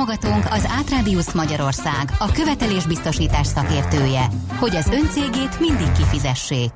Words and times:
Támogatunk 0.00 0.44
az 0.50 0.66
Átrádiusz 0.68 1.32
Magyarország, 1.32 2.10
a 2.18 2.32
követelésbiztosítás 2.32 3.46
szakértője, 3.46 4.26
hogy 4.58 4.76
az 4.76 4.88
öncégét 4.88 5.60
mindig 5.60 5.92
kifizessék. 5.92 6.70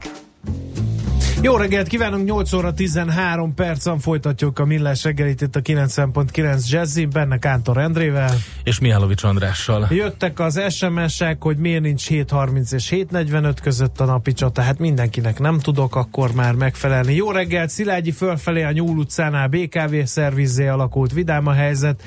Jó 1.43 1.57
reggelt 1.57 1.89
kívánunk, 1.89 2.25
8 2.25 2.53
óra 2.53 2.73
13 2.73 3.55
percen 3.55 3.99
folytatjuk 3.99 4.59
a 4.59 4.65
Millás 4.65 5.05
reggelit 5.05 5.41
itt 5.41 5.57
a 5.57 5.61
90.9 5.61 6.69
Jazzy, 6.69 7.05
benne 7.05 7.39
Kántor 7.39 7.79
Endrével. 7.79 8.35
És 8.63 8.79
Mihálovics 8.79 9.23
Andrással. 9.23 9.87
Jöttek 9.91 10.41
az 10.41 10.61
SMS-ek, 10.69 11.43
hogy 11.43 11.57
miért 11.57 11.83
nincs 11.83 12.09
7.30 12.09 12.73
és 12.73 12.89
7.45 12.91 13.57
között 13.63 14.01
a 14.01 14.05
napi 14.05 14.33
csata, 14.33 14.63
hát 14.63 14.79
mindenkinek 14.79 15.39
nem 15.39 15.59
tudok 15.59 15.97
akkor 15.97 16.33
már 16.33 16.55
megfelelni. 16.55 17.15
Jó 17.15 17.31
reggelt, 17.31 17.71
Szilágyi 17.71 18.13
fölfelé 18.13 18.63
a 18.63 18.73
Nyúl 18.73 18.99
utcánál 18.99 19.49
BKV 19.49 19.95
szervizé 20.05 20.67
alakult 20.67 21.13
vidám 21.13 21.47
a 21.47 21.53
helyzet, 21.53 22.03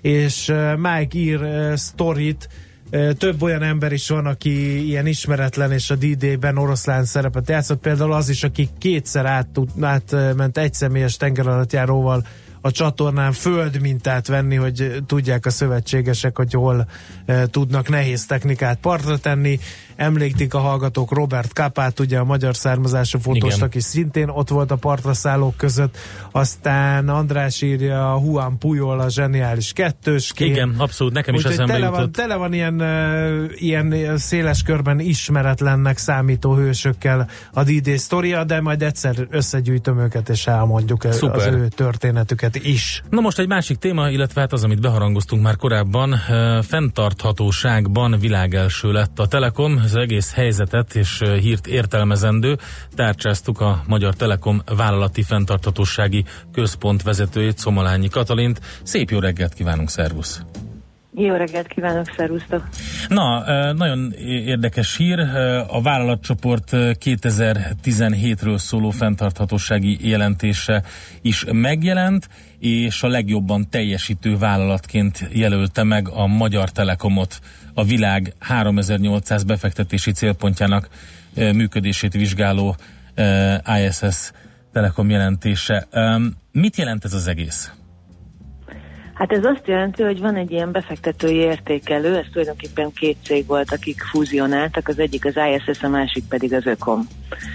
és 0.00 0.52
Mike 0.76 1.18
ír 1.18 1.40
sztorit, 1.74 2.48
több 3.18 3.42
olyan 3.42 3.62
ember 3.62 3.92
is 3.92 4.08
van, 4.08 4.26
aki 4.26 4.86
ilyen 4.86 5.06
ismeretlen, 5.06 5.72
és 5.72 5.90
a 5.90 5.94
D-Day-ben 5.94 6.58
oroszlán 6.58 7.04
szerepet 7.04 7.48
játszott. 7.48 7.80
Például 7.80 8.12
az 8.12 8.28
is, 8.28 8.44
aki 8.44 8.68
kétszer 8.78 9.26
át, 9.26 9.46
egy 10.52 10.74
személyes 10.74 11.16
tengeralattjáróval 11.16 12.24
a 12.60 12.70
csatornán 12.70 13.32
földmintát 13.32 14.26
venni, 14.26 14.54
hogy 14.54 15.02
tudják 15.06 15.46
a 15.46 15.50
szövetségesek, 15.50 16.36
hogy 16.36 16.52
hol 16.52 16.88
e, 17.26 17.46
tudnak 17.46 17.88
nehéz 17.88 18.26
technikát 18.26 18.78
partra 18.78 19.18
tenni. 19.18 19.58
Emléktik 19.98 20.54
a 20.54 20.58
hallgatók 20.58 21.12
Robert 21.12 21.52
Kapát, 21.52 22.00
ugye 22.00 22.18
a 22.18 22.24
magyar 22.24 22.56
származású 22.56 23.18
fotósnak 23.18 23.74
is 23.74 23.82
szintén 23.82 24.28
ott 24.28 24.48
volt 24.48 24.70
a 24.70 24.76
partra 24.76 25.14
szállók 25.14 25.56
között. 25.56 25.96
Aztán 26.30 27.08
András 27.08 27.62
írja 27.62 28.14
a 28.14 28.20
Juan 28.24 28.58
Puyol 28.58 29.00
a 29.00 29.10
zseniális 29.10 29.72
kettős. 29.72 30.32
Igen, 30.36 30.74
abszolút, 30.76 31.12
nekem 31.12 31.34
is 31.34 31.44
eszembe 31.44 31.72
tele 31.72 31.88
van, 31.88 32.12
tele 32.12 32.36
van 32.36 32.52
ilyen, 32.52 32.82
ilyen 33.58 34.18
széles 34.18 34.62
körben 34.62 35.00
ismeretlennek 35.00 35.98
számító 35.98 36.54
hősökkel 36.54 37.28
a 37.52 37.62
D-Day 37.62 37.96
sztoria, 37.96 38.44
de 38.44 38.60
majd 38.60 38.82
egyszer 38.82 39.26
összegyűjtöm 39.30 39.98
őket 39.98 40.28
és 40.28 40.46
elmondjuk 40.46 41.06
Szuper. 41.10 41.36
az 41.36 41.46
ő 41.46 41.68
történetüket 41.68 42.56
is. 42.56 43.02
Na 43.10 43.20
most 43.20 43.38
egy 43.38 43.48
másik 43.48 43.78
téma, 43.78 44.10
illetve 44.10 44.40
hát 44.40 44.52
az, 44.52 44.64
amit 44.64 44.80
beharangoztunk 44.80 45.42
már 45.42 45.56
korábban, 45.56 46.14
fenntarthatóságban 46.62 48.16
világelső 48.20 48.92
lett 48.92 49.18
a 49.18 49.26
Telekom, 49.26 49.86
az 49.88 49.96
egész 49.96 50.32
helyzetet 50.32 50.94
és 50.94 51.22
hírt 51.40 51.66
értelmezendő. 51.66 52.58
Tárcsáztuk 52.94 53.60
a 53.60 53.82
Magyar 53.86 54.14
Telekom 54.14 54.62
vállalati 54.76 55.22
fenntarthatósági 55.22 56.24
központ 56.52 57.02
vezetőjét, 57.02 57.58
Szomolányi 57.58 58.08
Katalint. 58.08 58.60
Szép 58.82 59.10
jó 59.10 59.18
reggelt 59.18 59.54
kívánunk, 59.54 59.90
szervusz! 59.90 60.42
Jó 61.14 61.34
reggelt 61.34 61.66
kívánok, 61.66 62.12
szervusztok! 62.16 62.68
Na, 63.08 63.44
nagyon 63.72 64.12
érdekes 64.26 64.96
hír. 64.96 65.20
A 65.68 65.82
vállalatcsoport 65.82 66.68
2017-ről 66.72 68.58
szóló 68.58 68.90
fenntarthatósági 68.90 70.08
jelentése 70.08 70.82
is 71.22 71.44
megjelent, 71.52 72.28
és 72.58 73.02
a 73.02 73.08
legjobban 73.08 73.68
teljesítő 73.70 74.38
vállalatként 74.38 75.28
jelölte 75.32 75.82
meg 75.82 76.08
a 76.08 76.26
Magyar 76.26 76.70
Telekomot 76.70 77.40
a 77.74 77.84
világ 77.84 78.34
3800 78.38 79.44
befektetési 79.44 80.12
célpontjának 80.12 80.88
működését 81.34 82.12
vizsgáló 82.12 82.76
ISS 83.84 84.30
Telekom 84.72 85.10
jelentése. 85.10 85.86
Mit 86.52 86.76
jelent 86.76 87.04
ez 87.04 87.12
az 87.12 87.26
egész? 87.26 87.72
Hát 89.18 89.32
ez 89.32 89.44
azt 89.44 89.66
jelenti, 89.66 90.02
hogy 90.02 90.20
van 90.20 90.34
egy 90.34 90.50
ilyen 90.50 90.72
befektetői 90.72 91.34
értékelő, 91.34 92.16
ez 92.16 92.26
tulajdonképpen 92.32 92.92
két 92.92 93.16
cég 93.24 93.46
volt, 93.46 93.72
akik 93.72 94.02
fúzionáltak, 94.02 94.88
az 94.88 94.98
egyik 94.98 95.24
az 95.24 95.34
ISS, 95.54 95.82
a 95.82 95.88
másik 95.88 96.24
pedig 96.28 96.52
az 96.52 96.66
Ökom. 96.66 97.06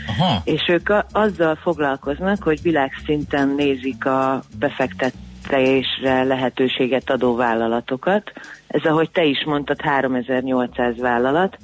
Aha. 0.08 0.42
És 0.44 0.62
ők 0.68 0.90
a, 0.90 1.06
azzal 1.12 1.56
foglalkoznak, 1.56 2.44
hogy 2.44 2.62
világszinten 2.62 3.48
nézik 3.48 4.06
a 4.06 4.44
befektetésre 4.60 6.24
lehetőséget 6.24 7.10
adó 7.10 7.36
vállalatokat. 7.36 8.32
Ez, 8.68 8.84
ahogy 8.84 9.10
te 9.12 9.24
is 9.24 9.44
mondtad, 9.46 9.82
3800 9.82 10.98
vállalat, 10.98 11.58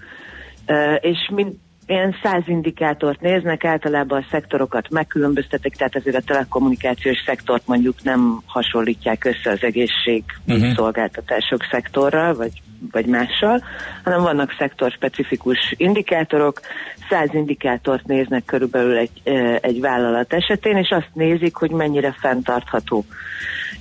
és 0.99 1.29
mind, 1.31 1.53
ilyen 1.89 2.15
száz 2.23 2.43
indikátort 2.45 3.21
néznek, 3.21 3.65
általában 3.65 4.21
a 4.21 4.25
szektorokat 4.31 4.89
megkülönböztetik, 4.89 5.75
tehát 5.75 5.95
azért 5.95 6.15
a 6.15 6.21
telekommunikációs 6.21 7.23
szektort 7.25 7.67
mondjuk 7.67 8.03
nem 8.03 8.41
hasonlítják 8.45 9.25
össze 9.25 9.51
az 9.51 9.63
egészség 9.63 10.23
uh-huh. 10.47 10.73
szolgáltatások 10.73 11.63
szektorral, 11.71 12.33
vagy, 12.33 12.51
vagy 12.91 13.05
mással, 13.05 13.63
hanem 14.03 14.21
vannak 14.21 14.55
szektorspecifikus 14.57 15.73
indikátorok, 15.77 16.59
száz 17.09 17.33
indikátort 17.33 18.05
néznek 18.05 18.45
körülbelül 18.45 18.97
egy, 18.97 19.21
egy 19.61 19.79
vállalat 19.79 20.33
esetén, 20.33 20.77
és 20.77 20.89
azt 20.89 21.09
nézik, 21.13 21.55
hogy 21.55 21.71
mennyire 21.71 22.15
fenntartható. 22.19 23.05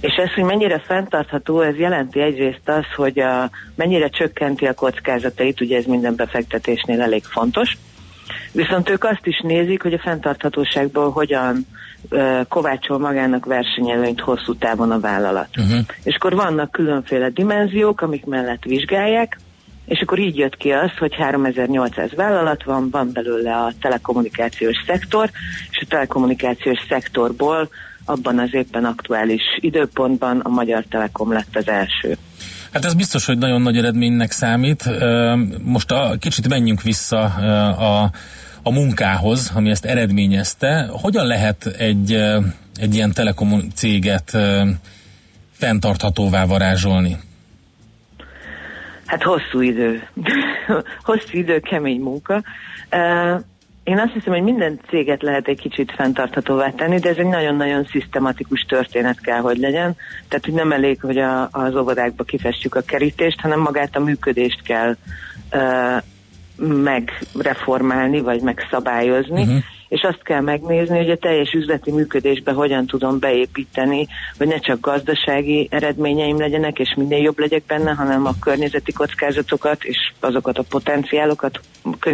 És 0.01 0.15
ez, 0.15 0.33
hogy 0.33 0.45
mennyire 0.45 0.79
fenntartható, 0.79 1.61
ez 1.61 1.77
jelenti 1.77 2.21
egyrészt 2.21 2.69
az, 2.69 2.85
hogy 2.97 3.19
a, 3.21 3.51
mennyire 3.75 4.09
csökkenti 4.09 4.67
a 4.67 4.75
kockázatait, 4.75 5.61
ugye 5.61 5.77
ez 5.77 5.85
minden 5.85 6.17
befektetésnél 6.17 7.01
elég 7.01 7.25
fontos, 7.25 7.77
Viszont 8.53 8.91
ők 8.91 9.05
azt 9.05 9.27
is 9.27 9.41
nézik, 9.43 9.83
hogy 9.83 9.93
a 9.93 9.99
fenntarthatóságból 9.99 11.11
hogyan 11.11 11.67
kovácsol 12.49 12.99
magának 12.99 13.47
versenyelőnyt 13.47 14.21
hosszú 14.21 14.55
távon 14.55 14.91
a 14.91 15.01
vállalat. 15.01 15.49
Uh-huh. 15.59 15.79
És 16.03 16.15
akkor 16.15 16.35
vannak 16.35 16.71
különféle 16.71 17.29
dimenziók, 17.29 18.01
amik 18.01 18.25
mellett 18.25 18.63
vizsgálják, 18.63 19.39
és 19.87 20.01
akkor 20.01 20.19
így 20.19 20.37
jött 20.37 20.57
ki 20.57 20.71
az, 20.71 20.91
hogy 20.99 21.15
3800 21.15 22.15
vállalat 22.15 22.65
van, 22.65 22.91
van 22.91 23.11
belőle 23.13 23.57
a 23.57 23.73
telekommunikációs 23.81 24.77
szektor, 24.87 25.31
és 25.71 25.79
a 25.81 25.87
telekommunikációs 25.89 26.79
szektorból 26.89 27.69
abban 28.05 28.39
az 28.39 28.55
éppen 28.55 28.85
aktuális 28.85 29.43
időpontban 29.61 30.41
a 30.41 30.49
Magyar 30.49 30.85
Telekom 30.89 31.33
lett 31.33 31.57
az 31.57 31.69
első. 31.69 32.17
Hát 32.73 32.85
ez 32.85 32.95
biztos, 32.95 33.27
hogy 33.27 33.39
nagyon 33.39 33.63
nagy 33.63 33.77
eredménynek 33.77 34.31
számít. 34.31 34.91
Most 35.63 35.91
a, 35.91 36.17
kicsit 36.19 36.49
menjünk 36.49 36.83
vissza 36.83 37.25
a, 37.71 38.11
a 38.63 38.71
munkához, 38.71 39.53
ami 39.55 39.71
ezt 39.71 39.85
eredményezte. 39.85 40.89
Hogyan 40.91 41.27
lehet 41.27 41.67
egy, 41.67 42.13
egy 42.81 42.95
ilyen 42.95 43.13
telekom 43.13 43.63
céget 43.75 44.37
fenntarthatóvá 45.53 46.45
varázsolni? 46.45 47.17
Hát 49.07 49.23
hosszú 49.23 49.61
idő. 49.61 50.09
hosszú 51.03 51.39
idő, 51.39 51.61
kemény 51.61 52.01
munka. 52.01 52.43
Én 53.89 53.99
azt 53.99 54.13
hiszem, 54.13 54.33
hogy 54.33 54.43
minden 54.43 54.81
céget 54.89 55.23
lehet 55.23 55.49
egy 55.49 55.61
kicsit 55.61 55.93
fenntarthatóvá 55.93 56.71
tenni, 56.71 56.99
de 56.99 57.09
ez 57.09 57.17
egy 57.17 57.27
nagyon-nagyon 57.27 57.85
szisztematikus 57.85 58.61
történet 58.61 59.21
kell, 59.21 59.41
hogy 59.41 59.59
legyen. 59.59 59.97
Tehát, 60.29 60.45
hogy 60.45 60.55
nem 60.55 60.73
elég, 60.73 61.01
hogy 61.01 61.19
a, 61.19 61.49
az 61.53 61.75
óvodákba 61.77 62.25
kifestjük 62.25 62.75
a 62.75 62.81
kerítést, 62.81 63.41
hanem 63.41 63.61
magát 63.61 63.97
a 63.97 64.01
működést 64.01 64.63
kell 64.63 64.97
uh, 65.53 66.03
megreformálni, 66.83 68.21
vagy 68.21 68.43
megszabályozni. 68.43 69.43
Uh-huh 69.43 69.63
és 69.89 70.03
azt 70.03 70.23
kell 70.23 70.41
megnézni, 70.41 70.97
hogy 70.97 71.11
a 71.11 71.17
teljes 71.17 71.53
üzleti 71.53 71.93
működésbe 71.93 72.53
hogyan 72.53 72.87
tudom 72.87 73.19
beépíteni, 73.19 74.07
hogy 74.39 74.47
ne 74.47 74.59
csak 74.59 74.81
gazdasági 74.81 75.69
eredményeim 75.71 76.39
legyenek, 76.39 76.79
és 76.79 76.95
minél 76.97 77.23
jobb 77.23 77.39
legyek 77.39 77.63
benne, 77.67 77.93
hanem 77.93 78.27
a 78.27 78.35
környezeti 78.41 78.93
kockázatokat 78.93 79.85
és 79.85 79.97
azokat 80.21 80.59
a 80.59 80.65
potenciálokat, 80.69 81.61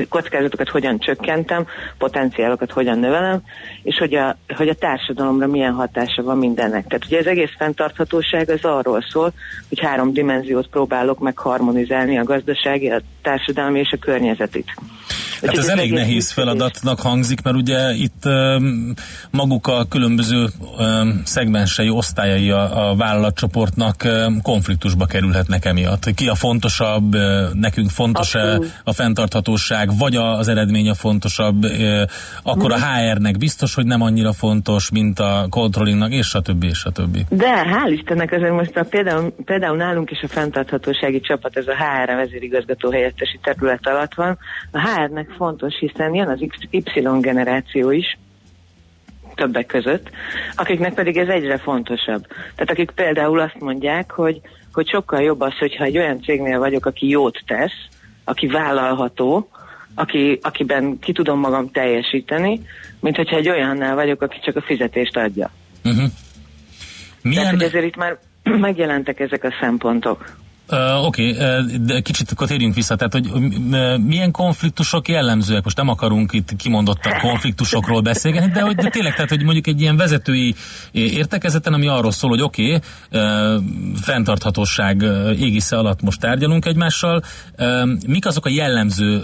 kockázatokat 0.09 0.69
hogyan 0.69 0.99
csökkentem, 0.99 1.67
potenciálokat 1.99 2.73
hogyan 2.73 2.99
növelem, 2.99 3.43
és 3.83 3.99
hogy 3.99 4.15
a, 4.15 4.37
hogy 4.57 4.69
a 4.69 4.75
társadalomra 4.75 5.47
milyen 5.47 5.73
hatása 5.73 6.23
van 6.23 6.39
mindennek. 6.39 6.87
Tehát 6.87 7.05
ugye 7.05 7.19
az 7.19 7.27
egész 7.27 7.53
fenntarthatóság 7.59 8.51
az 8.51 8.65
arról 8.65 9.05
szól, 9.09 9.33
hogy 9.69 9.81
három 9.81 10.13
dimenziót 10.13 10.69
próbálok 10.69 11.19
meg 11.19 11.39
harmonizálni, 11.39 12.19
a 12.19 12.25
gazdasági, 12.25 12.91
a 12.91 13.01
társadalmi 13.23 13.79
és 13.79 13.93
a 13.93 13.97
környezetit. 13.97 14.75
Hát 15.43 15.57
ez 15.57 15.67
elég 15.67 15.93
nehéz 15.93 16.31
feladatnak 16.31 17.01
hangzik, 17.01 17.43
mert 17.43 17.57
ugye 17.57 17.93
itt 17.93 18.23
maguk 19.31 19.67
a 19.67 19.85
különböző 19.89 20.47
szegmensei, 21.25 21.89
osztályai 21.89 22.51
a, 22.51 22.91
a 22.91 22.97
vállalatcsoportnak 22.97 24.09
konfliktusba 24.43 25.07
kerülhetnek 25.07 25.65
emiatt. 25.65 26.15
Ki 26.15 26.29
a 26.29 26.35
fontosabb, 26.35 27.17
nekünk 27.53 27.91
fontos-e 27.91 28.61
a 28.85 28.93
fenntarthatóság, 28.93 29.99
vagy 29.99 30.17
az 30.17 30.49
eredmény 30.49 30.89
a 30.89 30.95
fontosabb, 30.95 31.67
akkor 32.43 32.73
a 32.73 32.79
HR-nek 32.79 33.39
biztos, 33.39 33.75
hogy 33.75 33.87
nem 33.87 34.01
annyira 34.01 34.33
fontos, 34.33 34.91
mint 34.91 35.19
a 35.19 35.47
controllingnak, 35.51 36.13
és 36.13 36.27
stb. 36.27 36.65
és 36.65 36.79
stb. 36.79 37.19
De 37.29 37.65
hál' 37.65 37.93
Istennek 37.93 38.33
azért 38.33 38.53
most 38.53 38.77
a, 38.77 38.85
például, 38.85 39.35
például 39.45 39.77
nálunk 39.77 40.11
is 40.11 40.23
a 40.23 40.29
fenntarthatósági 40.29 41.21
csapat, 41.21 41.57
ez 41.57 41.67
a 41.67 41.75
HR 41.75 42.15
vezérigazgató 42.15 42.91
helyettesi 42.91 43.39
terület 43.43 43.87
alatt 43.87 44.15
van. 44.15 44.39
A 44.71 44.81
HR-nek 44.95 45.31
fontos, 45.37 45.79
hiszen 45.79 46.15
jön 46.15 46.29
az 46.29 46.41
Y 46.71 46.83
generáció 47.21 47.91
is, 47.91 48.19
többek 49.35 49.67
között, 49.67 50.11
akiknek 50.55 50.95
pedig 50.95 51.17
ez 51.17 51.29
egyre 51.29 51.59
fontosabb. 51.59 52.27
Tehát 52.27 52.71
akik 52.71 52.91
például 52.91 53.41
azt 53.41 53.61
mondják, 53.61 54.11
hogy, 54.11 54.41
hogy 54.73 54.89
sokkal 54.89 55.23
jobb 55.23 55.41
az, 55.41 55.59
hogyha 55.59 55.85
egy 55.85 55.99
olyan 55.99 56.23
cégnél 56.23 56.59
vagyok, 56.59 56.87
aki 56.87 57.09
jót 57.09 57.43
tesz, 57.47 57.89
aki 58.25 58.47
vállalható, 58.47 59.49
aki, 59.95 60.39
akiben 60.43 60.99
ki 60.99 61.13
tudom 61.13 61.39
magam 61.39 61.71
teljesíteni, 61.71 62.61
mint 63.01 63.17
hogyha 63.17 63.37
egy 63.37 63.49
olyannál 63.49 63.95
vagyok, 63.95 64.23
aki 64.23 64.39
csak 64.43 64.57
a 64.57 64.63
fizetést 64.63 65.17
adja. 65.17 65.51
Uh-huh. 65.85 66.05
Milyen... 67.23 67.43
Tehát, 67.43 67.51
hogy 67.51 67.63
ezért 67.63 67.85
itt 67.85 67.97
már 67.97 68.19
megjelentek 68.69 69.21
ezek 69.21 69.45
a 69.45 69.55
szempontok. 69.61 70.37
Uh, 70.71 71.07
Oké, 71.07 71.31
okay, 71.31 71.77
de 71.81 72.01
kicsit 72.01 72.31
akkor 72.31 72.47
térjünk 72.47 72.75
vissza, 72.75 72.97
tehát 72.97 73.13
hogy 73.13 73.31
milyen 74.01 74.31
konfliktusok 74.31 75.09
jellemzőek? 75.09 75.65
Most 75.65 75.77
nem 75.77 75.89
akarunk 75.89 76.33
itt 76.33 76.57
kimondottan 76.57 77.19
konfliktusokról 77.19 78.01
beszélgetni, 78.01 78.51
de 78.51 78.61
hogy 78.61 78.75
de 78.75 78.89
tényleg, 78.89 79.15
tehát 79.15 79.29
hogy 79.29 79.43
mondjuk 79.43 79.67
egy 79.67 79.81
ilyen 79.81 79.97
vezetői 79.97 80.55
értekezeten, 80.93 81.73
ami 81.73 81.87
arról 81.87 82.11
szól, 82.13 82.31
hogy 82.31 82.43
oké, 82.43 82.75
okay, 82.75 82.81
uh, 83.23 83.63
fenntarthatóság 84.03 85.03
égisze 85.39 85.77
alatt 85.77 86.03
most 86.03 86.21
tárgyalunk 86.21 86.67
egymással, 86.67 87.23
uh, 87.59 87.89
mik 88.07 88.27
azok 88.27 88.47
a 88.47 88.51
jellemző 88.51 89.23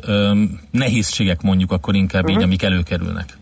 nehézségek 0.70 1.42
mondjuk 1.42 1.72
akkor 1.72 1.94
inkább 1.94 2.22
uh-huh. 2.22 2.30
így, 2.30 2.36
mhm. 2.36 2.46
amik 2.46 2.62
előkerülnek? 2.62 3.39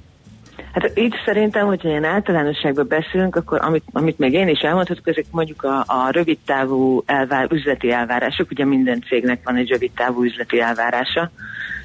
Hát 0.72 0.90
itt 0.94 1.14
szerintem, 1.24 1.66
hogyha 1.66 1.88
ilyen 1.88 2.04
általánosságban 2.04 2.86
beszélünk, 2.88 3.36
akkor 3.36 3.60
amit, 3.62 3.84
amit 3.92 4.18
még 4.18 4.32
én 4.32 4.48
is 4.48 4.60
elmondhatok, 4.60 5.08
ezek 5.08 5.24
mondjuk 5.30 5.62
a, 5.62 5.84
a 5.86 6.10
rövidtávú 6.10 7.02
elvár, 7.06 7.46
üzleti 7.52 7.90
elvárások, 7.90 8.50
ugye 8.50 8.64
minden 8.64 9.02
cégnek 9.08 9.40
van 9.44 9.56
egy 9.56 9.68
rövidtávú 9.68 10.24
üzleti 10.24 10.60
elvárása, 10.60 11.30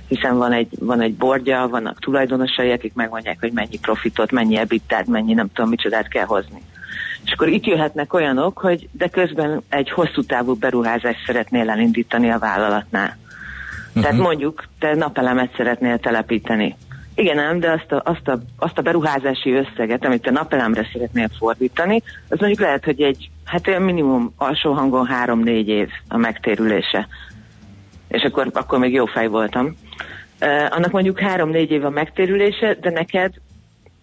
hiszen 0.08 0.38
van 0.38 0.52
egy, 0.52 0.68
van 0.80 1.02
egy 1.02 1.14
bordja, 1.14 1.68
vannak 1.70 2.00
tulajdonosai, 2.00 2.72
akik 2.72 2.94
megmondják, 2.94 3.38
hogy 3.40 3.52
mennyi 3.52 3.80
profitot, 3.82 4.32
mennyi 4.32 4.58
ebitát, 4.58 5.08
mennyi 5.08 5.34
nem 5.34 5.50
tudom 5.54 5.70
micsodát 5.70 6.08
kell 6.08 6.26
hozni. 6.26 6.62
És 7.26 7.32
akkor 7.32 7.48
itt 7.48 7.66
jöhetnek 7.66 8.14
olyanok, 8.14 8.58
hogy 8.58 8.88
de 8.92 9.08
közben 9.08 9.64
egy 9.70 9.90
hosszú 9.90 10.24
távú 10.24 10.56
beruházást 10.56 11.26
szeretnél 11.26 11.70
elindítani 11.70 12.30
a 12.30 12.40
vállalatnál. 12.40 13.18
Uh-huh. 13.88 14.02
Tehát 14.02 14.18
mhm. 14.18 14.26
mondjuk 14.26 14.64
te 14.80 14.96
napelemet 14.96 15.54
szeretnél 15.56 16.00
telepíteni 16.00 16.76
igen, 17.16 17.36
nem, 17.36 17.60
de 17.60 17.72
azt 17.72 17.92
a, 17.92 18.02
azt, 18.06 18.28
a, 18.28 18.40
azt 18.58 18.78
a 18.78 18.82
beruházási 18.82 19.52
összeget, 19.52 20.06
amit 20.06 20.28
a 20.28 20.32
napelemre 20.32 20.90
szeretnél 20.94 21.30
fordítani, 21.38 22.02
az 22.30 22.40
mondjuk 22.40 22.60
lehet, 22.60 22.84
hogy 22.84 23.02
egy, 23.02 23.30
hát 23.46 23.68
olyan 23.68 23.82
minimum 23.82 24.34
alsó 24.38 24.72
hangon 24.72 25.06
három-négy 25.06 25.68
év 25.68 25.90
a 26.08 26.18
megtérülése. 26.18 27.08
És 28.08 28.24
akkor, 28.24 28.50
akkor 28.54 28.80
még 28.80 28.94
jó 28.94 29.06
fej 29.06 29.28
voltam. 29.28 29.66
Uh, 29.66 30.66
annak 30.70 30.92
mondjuk 30.92 31.20
három-négy 31.20 31.72
év 31.72 31.86
a 31.86 31.90
megtérülése, 31.90 32.78
de 32.82 32.90
neked 32.90 33.34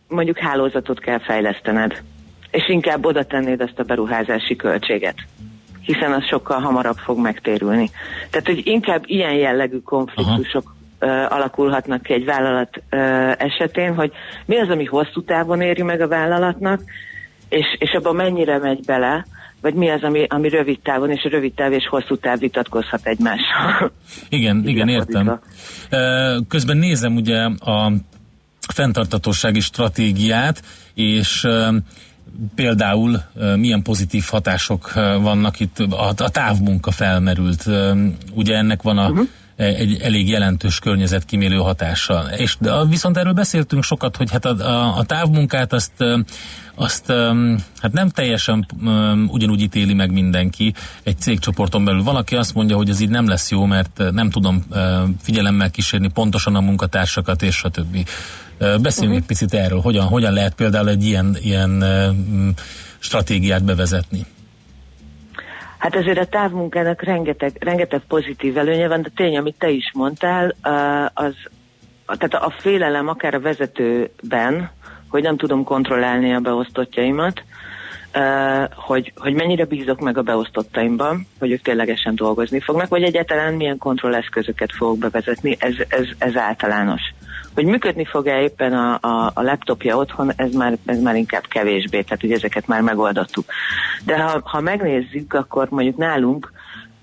mondjuk 0.09 0.39
hálózatot 0.39 1.01
kell 1.01 1.19
fejlesztened. 1.19 2.03
És 2.51 2.69
inkább 2.69 3.05
oda 3.05 3.25
tennéd 3.25 3.61
azt 3.61 3.79
a 3.79 3.83
beruházási 3.83 4.57
költséget 4.57 5.17
hiszen 5.81 6.13
az 6.13 6.25
sokkal 6.25 6.61
hamarabb 6.61 6.97
fog 6.97 7.19
megtérülni. 7.19 7.91
Tehát, 8.31 8.47
hogy 8.47 8.61
inkább 8.65 9.03
ilyen 9.07 9.35
jellegű 9.35 9.79
konfliktusok 9.79 10.63
Aha 10.65 10.79
alakulhatnak 11.29 12.03
ki 12.03 12.13
egy 12.13 12.25
vállalat 12.25 12.83
esetén, 13.39 13.95
hogy 13.95 14.13
mi 14.47 14.59
az, 14.59 14.69
ami 14.69 14.85
hosszú 14.85 15.25
távon 15.25 15.61
éri 15.61 15.83
meg 15.83 16.01
a 16.01 16.09
vállalatnak, 16.09 16.81
és, 17.49 17.67
és 17.79 17.91
abban 17.91 18.17
mennyire 18.17 18.59
megy 18.59 18.85
bele, 18.85 19.27
vagy 19.61 19.75
mi 19.75 19.91
az, 19.91 20.03
ami, 20.03 20.27
ami 20.29 20.49
rövid 20.49 20.81
távon, 20.83 21.11
és 21.11 21.25
a 21.25 21.29
rövid 21.29 21.55
táv 21.55 21.73
és 21.73 21.87
hosszú 21.89 22.17
táv 22.17 22.39
vitatkozhat 22.39 23.07
egymással. 23.07 23.93
Igen, 24.29 24.63
igen, 24.67 24.89
értem. 24.89 25.41
Közben 26.49 26.77
nézem 26.77 27.17
ugye 27.17 27.39
a 27.45 27.93
fenntartatósági 28.75 29.61
stratégiát, 29.61 30.63
és 30.95 31.47
például 32.55 33.23
milyen 33.57 33.83
pozitív 33.83 34.25
hatások 34.31 34.93
vannak 35.23 35.61
itt, 35.61 35.79
a, 35.79 36.09
a 36.17 36.31
távmunka 36.31 36.91
felmerült. 36.91 37.65
Ugye 38.35 38.57
ennek 38.57 38.83
van 38.83 38.99
a 38.99 39.11
uh-huh 39.11 39.29
egy 39.61 40.01
elég 40.01 40.29
jelentős 40.29 40.79
környezetkímélő 40.79 41.57
hatással. 41.57 42.29
És 42.29 42.57
de 42.61 42.85
viszont 42.85 43.17
erről 43.17 43.33
beszéltünk 43.33 43.83
sokat, 43.83 44.17
hogy 44.17 44.31
hát 44.31 44.45
a, 44.45 44.51
a, 44.51 44.97
a 44.97 45.05
távmunkát 45.05 45.73
azt, 45.73 45.93
azt 46.75 47.13
hát 47.81 47.93
nem 47.93 48.09
teljesen 48.09 48.67
ugyanúgy 49.27 49.61
ítéli 49.61 49.95
meg 49.95 50.13
mindenki 50.13 50.75
egy 51.03 51.19
cégcsoporton 51.19 51.85
belül. 51.85 52.03
Valaki 52.03 52.37
azt 52.37 52.55
mondja, 52.55 52.77
hogy 52.77 52.89
ez 52.89 53.01
így 53.01 53.09
nem 53.09 53.29
lesz 53.29 53.51
jó, 53.51 53.65
mert 53.65 54.03
nem 54.13 54.31
tudom 54.31 54.65
figyelemmel 55.23 55.71
kísérni 55.71 56.09
pontosan 56.09 56.55
a 56.55 56.61
munkatársakat 56.61 57.43
és 57.43 57.57
stb. 57.57 58.09
Beszéljünk 58.59 58.95
uh-huh. 58.99 59.17
egy 59.17 59.27
picit 59.27 59.55
erről, 59.55 59.81
hogyan, 59.81 60.07
hogyan 60.07 60.33
lehet 60.33 60.55
például 60.55 60.89
egy 60.89 61.05
ilyen, 61.05 61.37
ilyen 61.41 61.85
stratégiát 62.99 63.65
bevezetni. 63.65 64.27
Hát 65.81 65.97
azért 65.97 66.19
a 66.19 66.27
távmunkának 66.27 67.03
rengeteg, 67.03 67.57
rengeteg 67.61 68.01
pozitív 68.09 68.59
előnye 68.59 68.89
van, 68.89 69.03
de 69.03 69.09
tény, 69.15 69.37
amit 69.37 69.59
te 69.59 69.69
is 69.71 69.91
mondtál, 69.95 70.55
az, 71.15 71.35
tehát 72.07 72.35
a 72.35 72.55
félelem 72.59 73.09
akár 73.09 73.35
a 73.35 73.41
vezetőben, 73.41 74.71
hogy 75.09 75.23
nem 75.23 75.37
tudom 75.37 75.65
kontrollálni 75.65 76.35
a 76.35 76.41
beosztottjaimat, 76.41 77.43
hogy, 78.75 79.13
hogy 79.17 79.35
mennyire 79.35 79.65
bízok 79.65 80.01
meg 80.01 80.19
a 80.19 80.23
beosztottaimban, 80.23 81.27
hogy 81.39 81.51
ők 81.51 81.63
ténylegesen 81.63 82.15
dolgozni 82.15 82.61
fognak, 82.61 82.89
vagy 82.89 83.03
egyáltalán 83.03 83.55
milyen 83.55 83.79
kontrolleszközöket 83.79 84.73
fogok 84.73 84.99
bevezetni, 84.99 85.57
ez, 85.59 85.75
ez, 85.89 86.07
ez 86.19 86.37
általános. 86.37 87.03
Hogy 87.55 87.65
működni 87.65 88.05
fog-e 88.05 88.41
éppen 88.41 88.73
a, 88.73 88.99
a, 89.01 89.31
a 89.35 89.43
laptopja 89.43 89.97
otthon, 89.97 90.33
ez 90.37 90.53
már, 90.53 90.77
ez 90.87 91.01
már 91.01 91.17
inkább 91.17 91.47
kevésbé, 91.49 92.03
tehát 92.03 92.21
hogy 92.21 92.33
ezeket 92.33 92.67
már 92.67 92.81
megoldottuk. 92.81 93.45
De 94.05 94.23
ha, 94.23 94.41
ha 94.45 94.61
megnézzük, 94.61 95.33
akkor 95.33 95.69
mondjuk 95.71 95.97
nálunk 95.97 96.53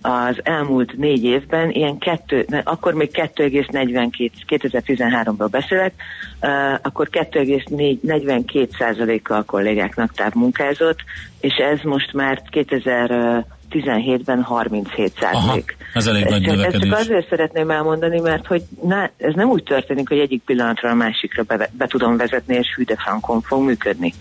az 0.02 0.40
elmúlt 0.44 0.98
négy 0.98 1.24
évben 1.24 1.70
ilyen 1.72 1.98
kettő, 1.98 2.46
akkor 2.64 2.94
még 2.94 3.10
2,42, 3.14 4.32
2013-ról 4.48 5.48
beszélek, 5.52 5.94
uh, 6.42 6.74
akkor 6.82 7.10
2,42 7.12 8.77
százaléka 8.77 9.36
a 9.36 9.44
kollégáknak 9.44 10.13
távmunkázott, 10.13 11.00
és 11.39 11.54
ez 11.54 11.80
most 11.84 12.13
már 12.13 12.42
2000 12.50 13.46
17-ben 13.71 14.41
37 14.41 15.13
százalék. 15.19 15.77
Ez 15.93 16.07
elég 16.07 16.25
nagy 16.25 16.41
növekedés. 16.41 16.81
Ezt 16.81 16.89
csak 16.89 17.00
azért 17.00 17.29
szeretném 17.29 17.69
elmondani, 17.69 18.19
mert 18.19 18.47
hogy 18.47 18.63
na, 18.83 19.09
ez 19.17 19.33
nem 19.33 19.50
úgy 19.50 19.63
történik, 19.63 20.07
hogy 20.07 20.19
egyik 20.19 20.41
pillanatra 20.43 20.89
a 20.89 20.93
másikra 20.93 21.43
be, 21.43 21.69
be 21.71 21.88
tudom 21.88 22.17
vezetni, 22.17 22.55
és 22.55 22.67
hű 22.75 22.83
de 22.83 22.95
frankon 22.95 23.41
fog 23.41 23.63
működni. 23.63 24.13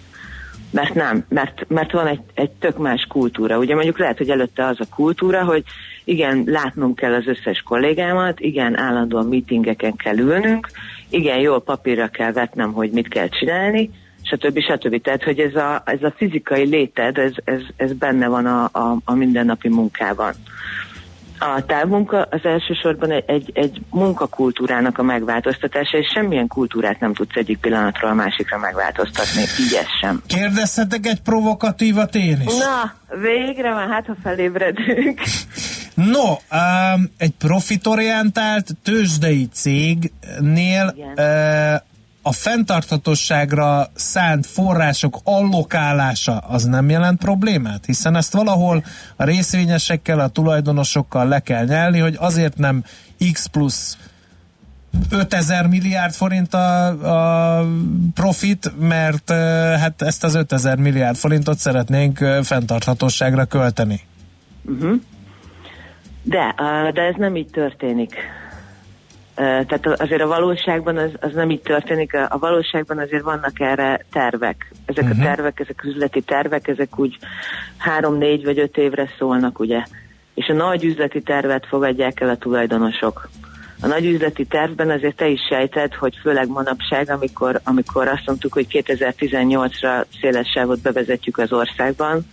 Mert 0.70 0.94
nem, 0.94 1.24
mert, 1.28 1.68
mert 1.68 1.92
van 1.92 2.06
egy, 2.06 2.20
egy 2.34 2.50
tök 2.50 2.78
más 2.78 3.06
kultúra. 3.08 3.58
Ugye 3.58 3.74
mondjuk 3.74 3.98
lehet, 3.98 4.18
hogy 4.18 4.30
előtte 4.30 4.66
az 4.66 4.80
a 4.80 4.94
kultúra, 4.94 5.44
hogy 5.44 5.64
igen, 6.04 6.42
látnom 6.46 6.94
kell 6.94 7.14
az 7.14 7.26
összes 7.26 7.62
kollégámat, 7.62 8.40
igen, 8.40 8.78
állandóan 8.78 9.26
meetingeken 9.26 9.96
kell 9.96 10.18
ülnünk, 10.18 10.68
igen, 11.08 11.38
jól 11.38 11.62
papírra 11.62 12.08
kell 12.08 12.32
vetnem, 12.32 12.72
hogy 12.72 12.90
mit 12.90 13.08
kell 13.08 13.28
csinálni, 13.28 13.90
stb. 14.26 14.59
stb. 14.61 15.02
Tehát, 15.02 15.23
hogy 15.23 15.38
ez 15.38 15.54
a, 15.54 15.83
ez 15.85 16.02
a 16.02 16.14
fizikai 16.16 16.64
léted, 16.68 17.18
ez, 17.18 17.33
ez, 17.45 17.61
ez 17.76 17.92
benne 17.92 18.28
van 18.28 18.47
a, 18.47 18.64
a, 18.73 18.97
a 19.04 19.14
mindennapi 19.14 19.68
munkában. 19.68 20.35
A 21.38 21.64
távmunka 21.66 22.28
az 22.30 22.40
elsősorban 22.42 23.11
egy, 23.11 23.25
egy, 23.26 23.50
egy 23.54 23.80
munkakultúrának 23.90 24.99
a 24.99 25.02
megváltoztatása, 25.02 25.99
és 25.99 26.06
semmilyen 26.14 26.47
kultúrát 26.47 27.00
nem 27.00 27.14
tudsz 27.14 27.35
egyik 27.35 27.59
pillanatról 27.59 28.11
a 28.11 28.14
másikra 28.14 28.59
megváltoztatni, 28.59 29.40
így 29.40 29.75
ez 29.75 29.88
sem. 30.00 30.23
Kérdezhetek 30.26 31.06
egy 31.06 31.21
provokatívat 31.21 32.14
én 32.14 32.40
is? 32.47 32.54
Na, 32.59 32.92
végre 33.21 33.75
már 33.75 33.88
hát, 33.88 34.06
ha 34.06 34.14
felébredünk. 34.23 35.21
No, 35.97 36.30
um, 36.30 37.11
egy 37.18 37.33
profitorientált 37.38 38.71
tőzsdei 38.83 39.49
cégnél 39.52 40.95
uh, 41.16 41.75
a 42.26 42.33
fenntarthatóságra 42.33 43.87
szánt 43.95 44.47
források 44.47 45.16
allokálása 45.25 46.38
az 46.38 46.64
nem 46.64 46.90
jelent 46.90 47.18
problémát? 47.18 47.85
Hiszen 47.85 48.16
ezt 48.16 48.33
valahol 48.33 48.85
a 49.16 49.25
részvényesekkel, 49.25 50.21
a 50.21 50.28
tulajdonosokkal 50.28 51.28
le 51.28 51.40
kell 51.40 51.64
nyelni, 51.64 51.99
hogy 51.99 52.16
azért 52.18 52.56
nem 52.56 52.85
X 53.33 53.47
plusz 53.47 53.99
5000 55.11 55.66
milliárd 55.66 56.12
forint 56.12 56.54
a, 56.54 56.87
a 57.59 57.66
profit, 58.14 58.73
mert 58.78 59.30
hát 59.80 60.02
ezt 60.02 60.25
az 60.25 60.35
5000 60.35 60.76
milliárd 60.76 61.16
forintot 61.16 61.59
szeretnénk 61.59 62.18
fenntarthatóságra 62.42 63.45
költeni. 63.45 64.00
Uh-huh. 64.64 65.00
De, 66.23 66.54
de 66.92 67.02
ez 67.02 67.14
nem 67.16 67.37
így 67.37 67.50
történik. 67.50 68.14
Tehát 69.37 69.87
azért 69.87 70.23
a 70.23 70.26
valóságban 70.26 70.97
az, 70.97 71.11
az 71.21 71.33
nem 71.33 71.50
így 71.50 71.61
történik, 71.61 72.14
a 72.14 72.38
valóságban 72.38 72.99
azért 72.99 73.23
vannak 73.23 73.61
erre 73.61 74.05
tervek. 74.12 74.73
Ezek 74.87 75.05
uh-huh. 75.05 75.19
a 75.19 75.23
mhm. 75.23 75.35
tervek, 75.35 75.61
ezek 75.61 75.85
üzleti 75.85 76.21
tervek, 76.21 76.69
ezek 76.69 76.99
úgy 76.99 77.19
három, 77.76 78.19
négy 78.19 78.45
vagy 78.45 78.59
öt 78.59 78.76
évre 78.76 79.09
szólnak, 79.19 79.59
ugye. 79.59 79.83
És 80.35 80.47
a 80.49 80.52
nagy 80.52 80.85
üzleti 80.85 81.21
tervet 81.21 81.66
fogadják 81.66 82.21
el 82.21 82.28
a 82.28 82.37
tulajdonosok. 82.37 83.28
A 83.81 83.87
nagy 83.87 84.07
üzleti 84.07 84.45
tervben 84.45 84.90
azért 84.90 85.16
te 85.16 85.28
is 85.28 85.40
sejted, 85.49 85.95
hogy 85.95 86.19
főleg 86.23 86.49
manapság, 86.49 87.11
amikor, 87.11 87.61
amikor 87.64 88.09
azt 88.09 88.26
mondtuk, 88.26 88.52
hogy 88.52 88.66
2018-ra 88.71 90.05
széles 90.21 90.50
sávot 90.55 90.83
bevezetjük 90.83 91.38
az 91.38 91.52
országban, 91.52 92.26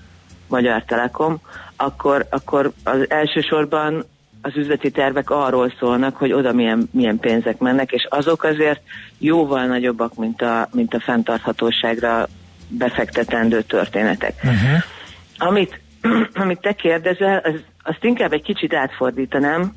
Magyar 0.48 0.84
Telekom, 0.84 1.42
akkor, 1.76 2.26
akkor 2.30 2.72
az 2.84 3.10
elsősorban 3.10 4.06
az 4.46 4.56
üzleti 4.56 4.92
tervek 4.92 5.30
arról 5.30 5.74
szólnak, 5.80 6.16
hogy 6.16 6.34
oda 6.34 6.54
milyen, 6.54 6.90
milyen 6.92 7.20
pénzek 7.20 7.58
mennek, 7.58 7.92
és 7.92 8.08
azok 8.10 8.44
azért 8.44 8.82
jóval 9.18 9.66
nagyobbak, 9.66 10.16
mint 10.16 10.42
a, 10.42 10.68
mint 10.72 10.94
a 10.94 11.00
fenntarthatóságra 11.00 12.28
befektetendő 12.68 13.62
történetek. 13.62 14.34
Uh-huh. 14.44 14.84
Amit, 15.38 15.80
amit 16.44 16.62
te 16.62 16.74
kérdezel, 16.74 17.42
az, 17.44 17.54
azt 17.84 18.04
inkább 18.04 18.34
egy 18.34 18.42
kicsit 18.42 18.74
átfordítanám, 18.74 19.74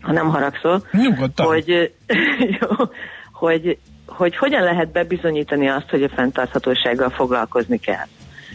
ha 0.00 0.12
nem 0.12 0.28
haragszol, 0.28 0.86
Nyugodtan. 0.92 1.46
hogy, 1.46 1.92
jó, 2.60 2.68
hogy, 3.32 3.78
hogy 4.06 4.36
hogyan 4.36 4.62
lehet 4.62 4.92
bebizonyítani 4.92 5.68
azt, 5.68 5.90
hogy 5.90 6.02
a 6.02 6.08
fenntarthatósággal 6.08 7.10
foglalkozni 7.10 7.78
kell. 7.78 8.06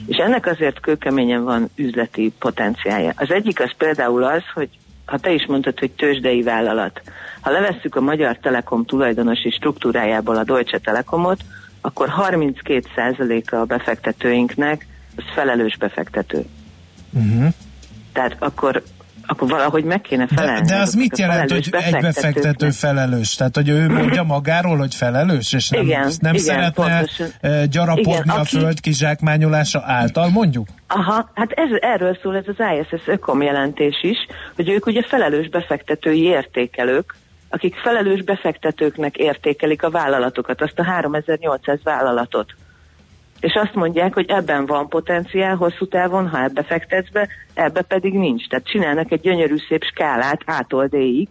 És 0.05 0.17
ennek 0.17 0.45
azért 0.45 0.79
kőkeményen 0.79 1.43
van 1.43 1.69
üzleti 1.75 2.33
potenciája. 2.39 3.11
Az 3.15 3.31
egyik 3.31 3.59
az 3.59 3.71
például 3.77 4.23
az, 4.23 4.43
hogy 4.53 4.69
ha 5.09 5.17
te 5.17 5.31
is 5.31 5.45
mondtad, 5.45 5.79
hogy 5.79 5.91
tőzsdei 5.91 6.41
vállalat, 6.41 7.01
ha 7.41 7.51
levesszük 7.51 7.95
a 7.95 8.01
Magyar 8.01 8.37
Telekom 8.37 8.85
tulajdonosi 8.85 9.49
struktúrájából 9.49 10.35
a 10.35 10.43
Deutsche 10.43 10.77
Telekomot, 10.77 11.39
akkor 11.81 12.13
32%-a 12.17 13.55
a 13.55 13.65
befektetőinknek 13.65 14.87
az 15.15 15.23
felelős 15.33 15.77
befektető. 15.77 16.45
Uh-huh. 17.13 17.53
Tehát 18.13 18.35
akkor 18.39 18.83
akkor 19.29 19.49
valahogy 19.49 19.83
meg 19.83 20.01
kéne 20.01 20.27
felelni. 20.27 20.67
De, 20.67 20.75
de 20.75 20.81
az 20.81 20.93
mit 20.93 21.17
jelent, 21.17 21.51
hogy 21.51 21.69
egy 21.71 21.97
befektető 22.01 22.69
felelős? 22.69 23.35
Tehát, 23.35 23.55
hogy 23.55 23.69
ő 23.69 23.89
mondja 23.89 24.23
magáról, 24.23 24.77
hogy 24.77 24.95
felelős, 24.95 25.53
és 25.53 25.69
nem, 25.69 25.81
igen, 25.81 26.11
nem 26.19 26.33
igen, 26.33 26.45
szeretne 26.45 26.71
pontosan. 26.71 27.27
Gyarapodni 27.69 28.11
igen, 28.11 28.29
a 28.29 28.39
aki... 28.39 28.57
föld 28.57 28.79
kizsákmányolása 28.79 29.83
által, 29.85 30.29
mondjuk? 30.29 30.67
Aha, 30.87 31.29
hát 31.33 31.51
ez, 31.51 31.69
erről 31.79 32.17
szól 32.21 32.35
ez 32.35 32.43
az 32.47 32.65
ISS 32.79 33.07
ökom 33.07 33.41
jelentés 33.41 34.03
is, 34.03 34.17
hogy 34.55 34.69
ők 34.69 34.85
ugye 34.85 35.01
felelős 35.07 35.49
befektetői 35.49 36.23
értékelők, 36.23 37.15
akik 37.49 37.75
felelős 37.75 38.23
befektetőknek 38.23 39.17
értékelik 39.17 39.83
a 39.83 39.89
vállalatokat, 39.89 40.61
azt 40.61 40.79
a 40.79 40.83
3800 40.83 41.79
vállalatot 41.83 42.53
és 43.39 43.53
azt 43.63 43.73
mondják, 43.73 44.13
hogy 44.13 44.29
ebben 44.29 44.65
van 44.65 44.87
potenciál 44.87 45.55
hosszú 45.55 45.87
távon, 45.87 46.27
ha 46.27 46.43
ebbe 46.43 46.63
fektetsz 46.63 47.09
be, 47.11 47.27
ebbe 47.53 47.81
pedig 47.81 48.13
nincs. 48.13 48.47
Tehát 48.47 48.67
csinálnak 48.67 49.11
egy 49.11 49.21
gyönyörű 49.21 49.55
szép 49.67 49.83
skálát 49.83 50.41
ától 50.45 50.87
D-ig, 50.87 51.27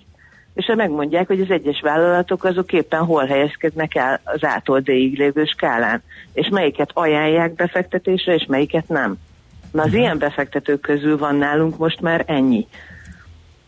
és 0.55 0.73
megmondják, 0.77 1.27
hogy 1.27 1.41
az 1.41 1.51
egyes 1.51 1.81
vállalatok 1.83 2.45
azok 2.45 2.73
éppen 2.73 3.05
hol 3.05 3.27
helyezkednek 3.27 3.95
el 3.95 4.21
az 4.25 4.45
ától 4.45 4.81
D-ig 4.81 5.19
lévő 5.19 5.45
skálán, 5.45 6.03
és 6.33 6.49
melyiket 6.49 6.91
ajánlják 6.93 7.55
befektetésre, 7.55 8.35
és 8.35 8.47
melyiket 8.49 8.89
nem. 8.89 9.19
Na 9.73 9.81
az 9.81 9.87
uh-huh. 9.87 10.03
ilyen 10.03 10.19
befektetők 10.19 10.81
közül 10.81 11.19
van 11.19 11.37
nálunk 11.37 11.79
most 11.79 12.01
már 12.01 12.25
ennyi. 12.27 12.67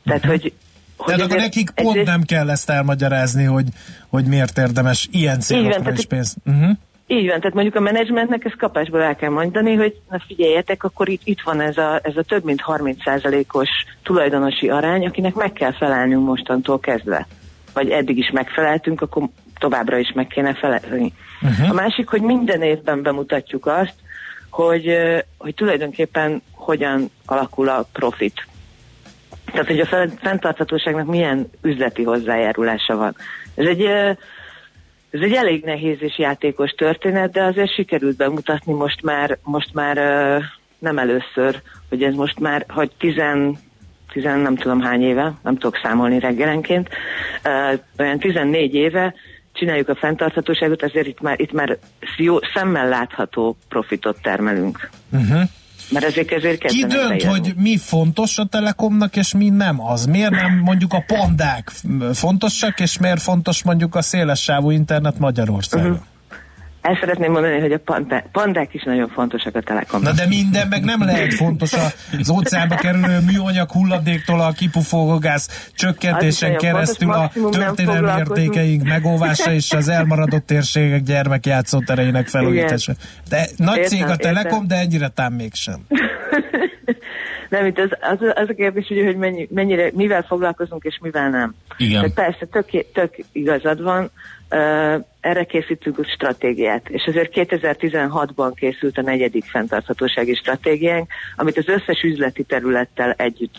Tehát, 0.05 0.25
uh-huh. 0.25 0.41
hogy 0.41 0.53
hogy 0.97 1.15
Tehát 1.15 1.31
akkor 1.31 1.43
nekik 1.43 1.71
pont 1.71 1.89
ezért... 1.89 2.07
nem 2.07 2.23
kell 2.23 2.51
ezt 2.51 2.71
elmagyarázni, 2.71 3.45
hogy, 3.45 3.67
hogy 4.09 4.25
miért 4.25 4.59
érdemes 4.59 5.09
ilyen 5.11 5.41
célokra 5.41 5.93
is 5.93 6.07
pénzt. 6.07 6.37
Uh-huh. 6.45 6.71
Így 7.13 7.29
van, 7.29 7.39
tehát 7.39 7.55
mondjuk 7.55 7.77
a 7.77 7.81
menedzsmentnek 7.81 8.45
ezt 8.45 8.57
kapásból 8.57 9.03
el 9.03 9.17
kell 9.17 9.31
mondani, 9.31 9.75
hogy 9.75 9.97
na 10.11 10.19
figyeljetek, 10.27 10.85
akkor 10.85 11.09
itt, 11.09 11.21
itt 11.25 11.41
van 11.41 11.61
ez 11.61 11.77
a, 11.77 12.01
ez 12.03 12.17
a 12.17 12.23
több 12.23 12.45
mint 12.45 12.63
30%-os 12.67 13.69
tulajdonosi 14.03 14.69
arány, 14.69 15.07
akinek 15.07 15.35
meg 15.35 15.53
kell 15.53 15.73
felelnünk 15.73 16.27
mostantól 16.27 16.81
kezdve. 16.81 17.27
Vagy 17.73 17.91
eddig 17.91 18.19
is 18.19 18.31
megfeleltünk, 18.31 19.01
akkor 19.01 19.29
továbbra 19.59 19.99
is 19.99 20.13
meg 20.15 20.27
kéne 20.27 20.55
felelni. 20.55 21.13
Uh-huh. 21.43 21.71
A 21.71 21.73
másik, 21.73 22.09
hogy 22.09 22.23
minden 22.23 22.63
évben 22.63 23.03
bemutatjuk 23.03 23.67
azt, 23.67 23.95
hogy, 24.51 24.97
hogy 25.39 25.55
tulajdonképpen 25.55 26.43
hogyan 26.53 27.11
alakul 27.27 27.69
a 27.69 27.89
profit. 27.93 28.47
Tehát, 29.45 29.67
hogy 29.67 29.81
a 29.81 29.87
fenntarthatóságnak 30.21 31.07
milyen 31.07 31.51
üzleti 31.63 32.03
hozzájárulása 32.03 32.97
van. 32.97 33.17
Ez 33.55 33.67
egy 33.67 33.89
ez 35.11 35.21
egy 35.21 35.33
elég 35.33 35.65
nehéz 35.65 35.97
és 36.01 36.19
játékos 36.19 36.71
történet, 36.71 37.33
de 37.33 37.43
azért 37.43 37.75
sikerült 37.75 38.17
bemutatni 38.17 38.73
most 38.73 39.03
már, 39.03 39.39
most 39.43 39.75
már 39.75 39.97
nem 40.79 40.99
először, 40.99 41.63
hogy 41.89 42.03
ez 42.03 42.15
most 42.15 42.39
már, 42.39 42.65
hogy 42.69 42.91
tizen, 42.99 43.59
tizen 44.13 44.39
nem 44.39 44.57
tudom 44.57 44.81
hány 44.81 45.03
éve, 45.03 45.35
nem 45.43 45.55
tudok 45.55 45.81
számolni 45.83 46.19
reggelenként, 46.19 46.89
olyan 47.99 48.19
14 48.19 48.75
éve 48.75 49.15
csináljuk 49.53 49.89
a 49.89 49.95
fenntarthatóságot, 49.95 50.83
azért 50.83 51.07
itt 51.07 51.21
már, 51.21 51.41
itt 51.41 51.53
már 51.53 51.79
jó, 52.17 52.37
szemmel 52.55 52.89
látható 52.89 53.57
profitot 53.69 54.23
termelünk. 54.23 54.91
Uh-huh. 55.13 55.41
Mert 55.91 56.05
ezek 56.05 56.31
ezért 56.31 56.65
Ki 56.65 56.87
dönt, 56.87 57.23
hogy 57.23 57.53
mi 57.57 57.77
fontos 57.77 58.39
a 58.39 58.45
Telekomnak, 58.45 59.17
és 59.17 59.35
mi 59.35 59.49
nem 59.49 59.81
az? 59.81 60.07
Miért 60.07 60.31
nem 60.31 60.61
mondjuk 60.65 60.93
a 60.93 61.05
pandák 61.07 61.73
fontosak, 62.13 62.81
és 62.81 62.99
miért 62.99 63.23
fontos 63.23 63.63
mondjuk 63.63 63.95
a 63.95 64.03
szélessávú 64.03 64.71
internet 64.71 65.19
Magyarországon? 65.19 65.91
Uh-huh. 65.91 66.05
El 66.81 66.97
szeretném 67.01 67.33
mondani, 67.33 67.61
hogy 67.61 67.73
a 67.73 67.79
pandák, 67.79 68.27
pandák 68.33 68.75
is 68.75 68.83
nagyon 68.83 69.09
fontosak 69.09 69.57
a 69.57 69.61
telekomnak. 69.61 70.15
Na 70.15 70.23
de 70.23 70.29
minden 70.29 70.69
meg 70.69 70.85
nem 70.85 71.05
lehet 71.05 71.35
fontos 71.35 71.73
az 72.19 72.31
óceánba 72.31 72.75
kerülő 72.75 73.19
műanyag 73.27 73.71
hulladéktól 73.71 74.41
a 74.41 74.53
kipufogógáz 74.53 75.71
csökkentésen 75.75 76.57
keresztül 76.57 77.13
a 77.13 77.31
történelmi 77.51 78.19
értékeink 78.19 78.83
megóvása 78.83 79.53
és 79.53 79.73
az 79.73 79.89
elmaradott 79.89 80.47
térségek 80.47 81.03
gyermekjátszótereinek 81.03 82.29
felújítása. 82.29 82.93
De 83.29 83.49
nagy 83.57 83.77
értem, 83.77 83.99
cég 83.99 84.09
a 84.09 84.17
Telekom, 84.17 84.63
értem. 84.63 84.67
de 84.67 84.77
ennyire 84.77 85.09
tám 85.09 85.33
mégsem. 85.33 85.81
nem, 87.51 87.67
itt 87.67 87.79
az, 87.79 87.91
az, 88.01 88.19
az 88.35 88.49
a 88.49 88.55
kérdés, 88.55 88.87
hogy 88.87 89.17
mennyi, 89.17 89.49
mennyire, 89.51 89.91
mivel 89.95 90.23
foglalkozunk 90.23 90.85
és 90.85 90.99
mivel 91.03 91.31
nem. 91.31 91.55
Igen. 91.77 92.01
Tehát 92.01 92.15
persze, 92.15 92.47
tök, 92.47 92.93
tök 92.93 93.15
igazad 93.33 93.83
van, 93.83 94.11
uh, 94.51 95.05
erre 95.21 95.45
készítünk 95.45 95.99
a 95.99 96.05
stratégiát, 96.05 96.89
és 96.89 97.05
azért 97.07 97.31
2016-ban 97.35 98.53
készült 98.55 98.99
a 98.99 99.03
negyedik 99.03 99.45
fenntarthatósági 99.45 100.35
stratégiánk, 100.35 101.11
amit 101.37 101.59
az 101.59 101.69
összes 101.69 102.03
üzleti 102.03 102.43
területtel 102.43 103.13
együtt 103.13 103.55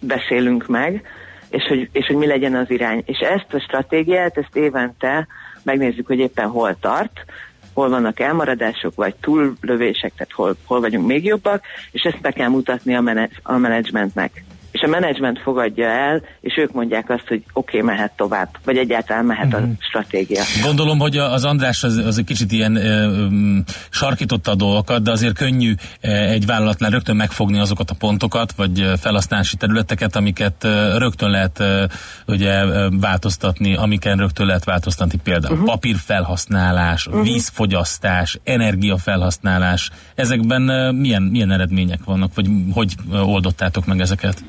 beszélünk 0.00 0.66
meg, 0.66 1.02
és 1.50 1.64
hogy, 1.68 1.88
és 1.92 2.06
hogy 2.06 2.16
mi 2.16 2.26
legyen 2.26 2.54
az 2.54 2.70
irány. 2.70 3.02
És 3.06 3.18
ezt 3.18 3.54
a 3.54 3.60
stratégiát, 3.60 4.38
ezt 4.38 4.56
évente 4.56 5.26
megnézzük, 5.62 6.06
hogy 6.06 6.18
éppen 6.18 6.48
hol 6.48 6.76
tart, 6.80 7.24
hol 7.72 7.88
vannak 7.88 8.20
elmaradások, 8.20 8.94
vagy 8.94 9.14
túllövések, 9.20 10.12
tehát 10.14 10.32
hol, 10.32 10.56
hol 10.64 10.80
vagyunk 10.80 11.06
még 11.06 11.24
jobbak, 11.24 11.64
és 11.90 12.02
ezt 12.02 12.20
be 12.20 12.30
kell 12.30 12.48
mutatni 12.48 12.94
a, 12.94 13.00
menedz, 13.00 13.32
a 13.42 13.56
menedzsmentnek 13.56 14.44
és 14.80 14.86
a 14.86 14.90
menedzsment 14.90 15.38
fogadja 15.42 15.88
el, 15.88 16.22
és 16.40 16.56
ők 16.56 16.72
mondják 16.72 17.10
azt, 17.10 17.28
hogy 17.28 17.42
oké, 17.52 17.78
okay, 17.80 17.94
mehet 17.94 18.12
tovább, 18.16 18.48
vagy 18.64 18.76
egyáltalán 18.76 19.24
mehet 19.24 19.46
uh-huh. 19.46 19.62
a 19.62 19.66
mhm. 19.66 19.72
stratégia. 19.78 20.42
Gondolom, 20.62 20.98
hogy 20.98 21.16
az 21.16 21.44
András 21.44 21.82
az, 21.84 21.96
az 21.96 22.18
egy 22.18 22.24
kicsit 22.24 22.52
ilyen 22.52 22.76
e, 22.76 23.08
sarkította 23.90 24.50
a 24.50 24.54
dolgokat, 24.54 25.02
de 25.02 25.10
azért 25.10 25.34
könnyű 25.34 25.74
egy 26.00 26.46
vállalatnál 26.46 26.90
rögtön 26.90 27.16
megfogni 27.16 27.58
azokat 27.58 27.90
a 27.90 27.94
pontokat, 27.98 28.52
vagy 28.52 28.92
felhasználási 29.00 29.56
területeket, 29.56 30.16
amiket 30.16 30.64
rögtön 30.96 31.30
lehet 31.30 31.62
ugye, 32.26 32.64
változtatni, 33.00 33.74
amiken 33.74 34.18
rögtön 34.18 34.46
lehet 34.46 34.64
változtatni, 34.64 35.18
például 35.22 35.52
uh-huh. 35.52 35.68
papírfelhasználás, 35.68 37.06
uh-huh. 37.06 37.22
vízfogyasztás, 37.22 38.38
energiafelhasználás. 38.44 39.90
Ezekben 40.14 40.94
milyen, 40.94 41.22
milyen 41.22 41.50
eredmények 41.50 42.04
vannak, 42.04 42.34
vagy 42.34 42.46
hogy 42.72 42.94
oldottátok 43.10 43.86
meg 43.86 44.00
ezeket? 44.00 44.42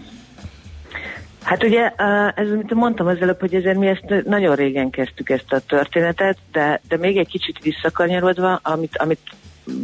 Hát 1.43 1.63
ugye, 1.63 1.89
ez, 2.35 2.51
amit 2.51 2.73
mondtam 2.73 3.07
az 3.07 3.17
előbb, 3.21 3.39
hogy 3.39 3.55
ezért 3.55 3.77
mi 3.77 3.87
ezt 3.87 4.25
nagyon 4.25 4.55
régen 4.55 4.89
kezdtük 4.89 5.29
ezt 5.29 5.51
a 5.51 5.59
történetet, 5.59 6.37
de, 6.51 6.81
de 6.87 6.97
még 6.97 7.17
egy 7.17 7.27
kicsit 7.27 7.59
visszakanyarodva, 7.63 8.59
amit, 8.63 8.97
amit 8.97 9.19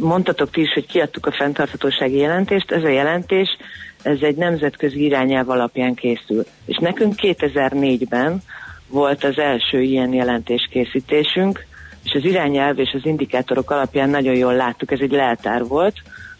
mondtatok 0.00 0.50
ti 0.50 0.60
is, 0.60 0.72
hogy 0.72 0.86
kiadtuk 0.86 1.26
a 1.26 1.32
fenntarthatósági 1.32 2.16
jelentést, 2.16 2.70
ez 2.70 2.82
a 2.82 2.88
jelentés, 2.88 3.48
ez 4.02 4.18
egy 4.20 4.36
nemzetközi 4.36 5.04
irányelv 5.04 5.48
alapján 5.48 5.94
készül. 5.94 6.44
És 6.64 6.76
nekünk 6.76 7.14
2004-ben 7.16 8.42
volt 8.88 9.24
az 9.24 9.38
első 9.38 9.80
ilyen 9.80 10.12
jelentéskészítésünk, 10.12 11.66
és 12.04 12.12
az 12.14 12.24
irányelv 12.24 12.78
és 12.78 12.90
az 12.92 13.06
indikátorok 13.06 13.70
alapján 13.70 14.10
nagyon 14.10 14.34
jól 14.34 14.54
láttuk, 14.54 14.90
ez 14.90 15.00
egy 15.00 15.10
leltár 15.10 15.64
volt, 15.64 15.94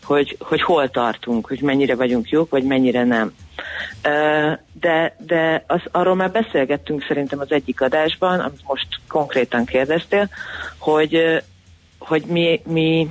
hogy, 0.08 0.36
hogy 0.40 0.62
hol 0.62 0.90
tartunk, 0.90 1.46
hogy 1.46 1.60
mennyire 1.62 1.94
vagyunk 1.94 2.28
jók, 2.28 2.50
vagy 2.50 2.64
mennyire 2.64 3.04
nem. 3.04 3.32
De, 4.72 5.16
de 5.18 5.64
az, 5.66 5.80
arról 5.90 6.14
már 6.14 6.30
beszélgettünk 6.30 7.04
szerintem 7.08 7.38
az 7.40 7.52
egyik 7.52 7.80
adásban, 7.80 8.40
amit 8.40 8.66
most 8.66 8.86
konkrétan 9.08 9.64
kérdeztél, 9.64 10.28
hogy, 10.78 11.42
hogy 11.98 12.22
mi, 12.22 12.62
mi 12.66 13.08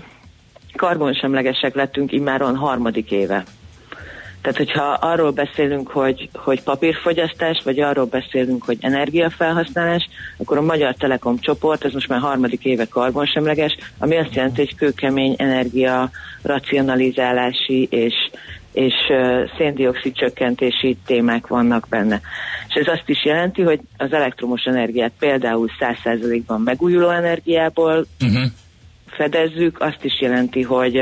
karbonsemlegesek 0.75 1.75
lettünk 1.75 2.11
immáron 2.11 2.55
harmadik 2.55 3.11
éve. 3.11 3.43
Tehát, 4.47 4.65
hogyha 4.71 4.83
arról 4.83 5.31
beszélünk, 5.31 5.87
hogy, 5.89 6.29
hogy 6.33 6.63
papírfogyasztás, 6.63 7.61
vagy 7.63 7.79
arról 7.79 8.05
beszélünk, 8.05 8.63
hogy 8.63 8.77
energiafelhasználás, 8.81 10.09
akkor 10.37 10.57
a 10.57 10.61
Magyar 10.61 10.93
Telekom 10.93 11.39
csoport, 11.39 11.85
ez 11.85 11.93
most 11.93 12.07
már 12.07 12.19
harmadik 12.19 12.65
éve 12.65 12.85
karbonsemleges, 12.85 13.77
ami 13.97 14.17
azt 14.17 14.35
jelenti, 14.35 14.57
hogy 14.57 14.75
kőkemény 14.75 15.35
energia 15.37 16.09
racionalizálási 16.41 17.87
és, 17.91 18.13
és 18.71 18.93
széndiokszid 19.57 20.13
csökkentési 20.13 20.97
témák 21.05 21.47
vannak 21.47 21.87
benne. 21.89 22.21
És 22.67 22.73
ez 22.73 22.87
azt 22.87 23.09
is 23.09 23.25
jelenti, 23.25 23.61
hogy 23.61 23.79
az 23.97 24.13
elektromos 24.13 24.63
energiát 24.63 25.11
például 25.19 25.69
100%-ban 25.79 26.61
megújuló 26.61 27.09
energiából 27.09 28.05
uh-huh 28.21 28.43
fedezzük, 29.07 29.81
azt 29.81 30.03
is 30.03 30.21
jelenti, 30.21 30.61
hogy 30.61 31.01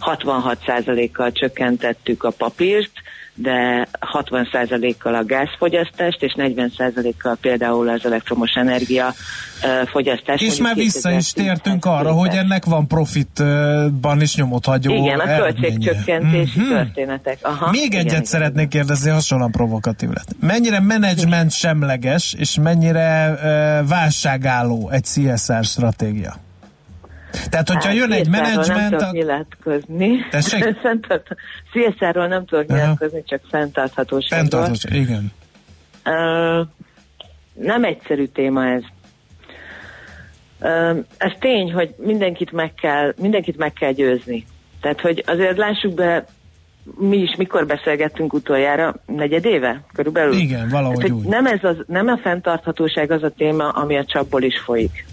66%-kal 0.00 1.32
csökkentettük 1.32 2.24
a 2.24 2.30
papírt, 2.30 2.92
de 3.42 3.88
60%-kal 4.12 5.14
a 5.14 5.24
gázfogyasztást, 5.24 6.22
és 6.22 6.34
40%-kal 6.36 7.36
például 7.40 7.88
az 7.88 8.04
elektromos 8.04 8.50
energia 8.54 9.14
fogyasztást. 9.86 10.42
És 10.42 10.58
már 10.58 10.74
vissza 10.74 11.10
is 11.10 11.32
tértünk 11.32 11.84
arra, 11.84 12.12
hogy 12.12 12.34
ennek 12.34 12.64
van 12.64 12.86
profitban 12.86 14.20
is 14.20 14.36
nyomot 14.36 14.64
hagyó 14.64 14.94
Igen, 14.94 15.18
a 15.18 15.36
költségcsökkentési 15.36 16.60
mm-hmm. 16.60 16.68
történetek. 16.68 17.38
Aha, 17.42 17.70
Még 17.70 17.82
igen, 17.82 18.00
egyet 18.00 18.12
igen, 18.12 18.24
szeretnék 18.24 18.68
kérdezni, 18.68 19.10
hasonlóan 19.10 19.50
provokatív 19.50 20.08
lett. 20.08 20.28
Mennyire 20.40 20.80
menedzsment 20.80 21.52
semleges, 21.52 22.34
és 22.38 22.58
mennyire 22.62 23.30
uh, 23.32 23.88
válságálló 23.88 24.90
egy 24.90 25.04
CSR 25.04 25.64
stratégia? 25.64 26.36
Tehát, 27.50 27.68
hogyha 27.68 27.88
hát, 27.88 27.96
jön 27.96 28.12
egy 28.12 28.28
menedzsment... 28.28 28.80
nem 28.90 28.98
tudok 28.98 29.12
nyilatkozni. 29.12 30.26
CSR-ról 31.72 32.26
nem 32.26 32.44
tudok 32.44 32.66
nyilatkozni, 32.66 33.22
csak 33.26 33.40
fenntarthatóságról. 33.50 34.38
Fenntarthatóság, 34.38 34.94
igen. 34.94 35.32
Uh, 36.04 36.66
nem 37.52 37.84
egyszerű 37.84 38.26
téma 38.26 38.66
ez. 38.66 38.82
Uh, 40.60 41.04
ez 41.16 41.32
tény, 41.38 41.72
hogy 41.72 41.94
mindenkit 41.98 42.52
meg 42.52 42.74
kell, 42.74 43.14
mindenkit 43.20 43.56
meg 43.56 43.72
kell 43.72 43.92
győzni. 43.92 44.46
Tehát, 44.80 45.00
hogy 45.00 45.24
azért 45.26 45.56
lássuk 45.56 45.94
be, 45.94 46.24
mi 46.98 47.16
is 47.16 47.36
mikor 47.36 47.66
beszélgettünk 47.66 48.32
utoljára, 48.32 48.94
negyed 49.06 49.44
éve 49.44 49.84
körülbelül? 49.92 50.32
Igen, 50.32 50.68
valahogy 50.68 50.96
Tehát, 50.96 51.12
úgy. 51.12 51.24
Nem, 51.24 51.46
ez 51.46 51.58
az, 51.62 51.76
nem 51.86 52.08
a 52.08 52.18
fenntarthatóság 52.18 53.10
az 53.10 53.22
a 53.22 53.30
téma, 53.30 53.68
ami 53.68 53.96
a 53.96 54.04
csapból 54.04 54.42
is 54.42 54.58
folyik. 54.58 55.06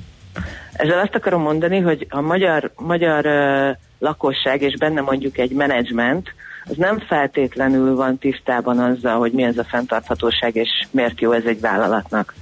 Ezzel 0.77 1.00
azt 1.00 1.15
akarom 1.15 1.41
mondani, 1.41 1.79
hogy 1.79 2.07
a 2.10 2.22
magyar, 2.22 2.72
magyar 2.75 3.25
uh, 3.25 3.75
lakosság, 4.00 4.62
és 4.62 4.77
benne 4.77 5.01
mondjuk 5.01 5.38
egy 5.38 5.51
menedzsment, 5.51 6.34
az 6.69 6.75
nem 6.77 7.00
feltétlenül 7.00 7.96
van 7.96 8.17
tisztában 8.17 8.79
azzal, 8.79 9.17
hogy 9.17 9.31
mi 9.31 9.43
ez 9.43 9.57
a 9.57 9.63
fenntarthatóság, 9.63 10.55
és 10.55 10.69
miért 10.91 11.22
jó 11.22 11.31
ez 11.31 11.46
egy 11.46 11.60
vállalatnak. 11.60 12.34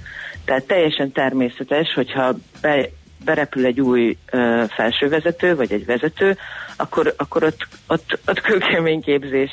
Tehát 0.44 0.66
teljesen 0.66 1.12
természetes, 1.12 1.94
hogyha 1.94 2.34
be, 2.60 2.88
berepül 3.24 3.64
egy 3.64 3.80
új 3.80 4.16
uh, 4.32 4.64
felsővezető, 4.64 5.56
vagy 5.56 5.72
egy 5.72 5.86
vezető, 5.86 6.36
akkor, 6.76 7.14
akkor 7.16 7.44
ott, 7.44 7.66
ott, 7.86 8.18
ott 8.26 8.40
kőkemény 8.40 9.00
képzés 9.00 9.50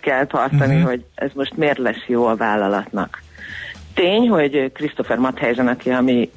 kell 0.00 0.26
tartani, 0.26 0.74
uh-huh. 0.74 0.88
hogy 0.88 1.04
ez 1.14 1.30
most 1.34 1.56
miért 1.56 1.78
lesz 1.78 2.04
jó 2.06 2.26
a 2.26 2.36
vállalatnak. 2.36 3.22
Tény, 3.98 4.28
hogy 4.28 4.72
Christopher 4.72 5.18
Mathelyzen, 5.18 5.68
aki 5.68 5.90
a 5.90 6.00
mi 6.00 6.30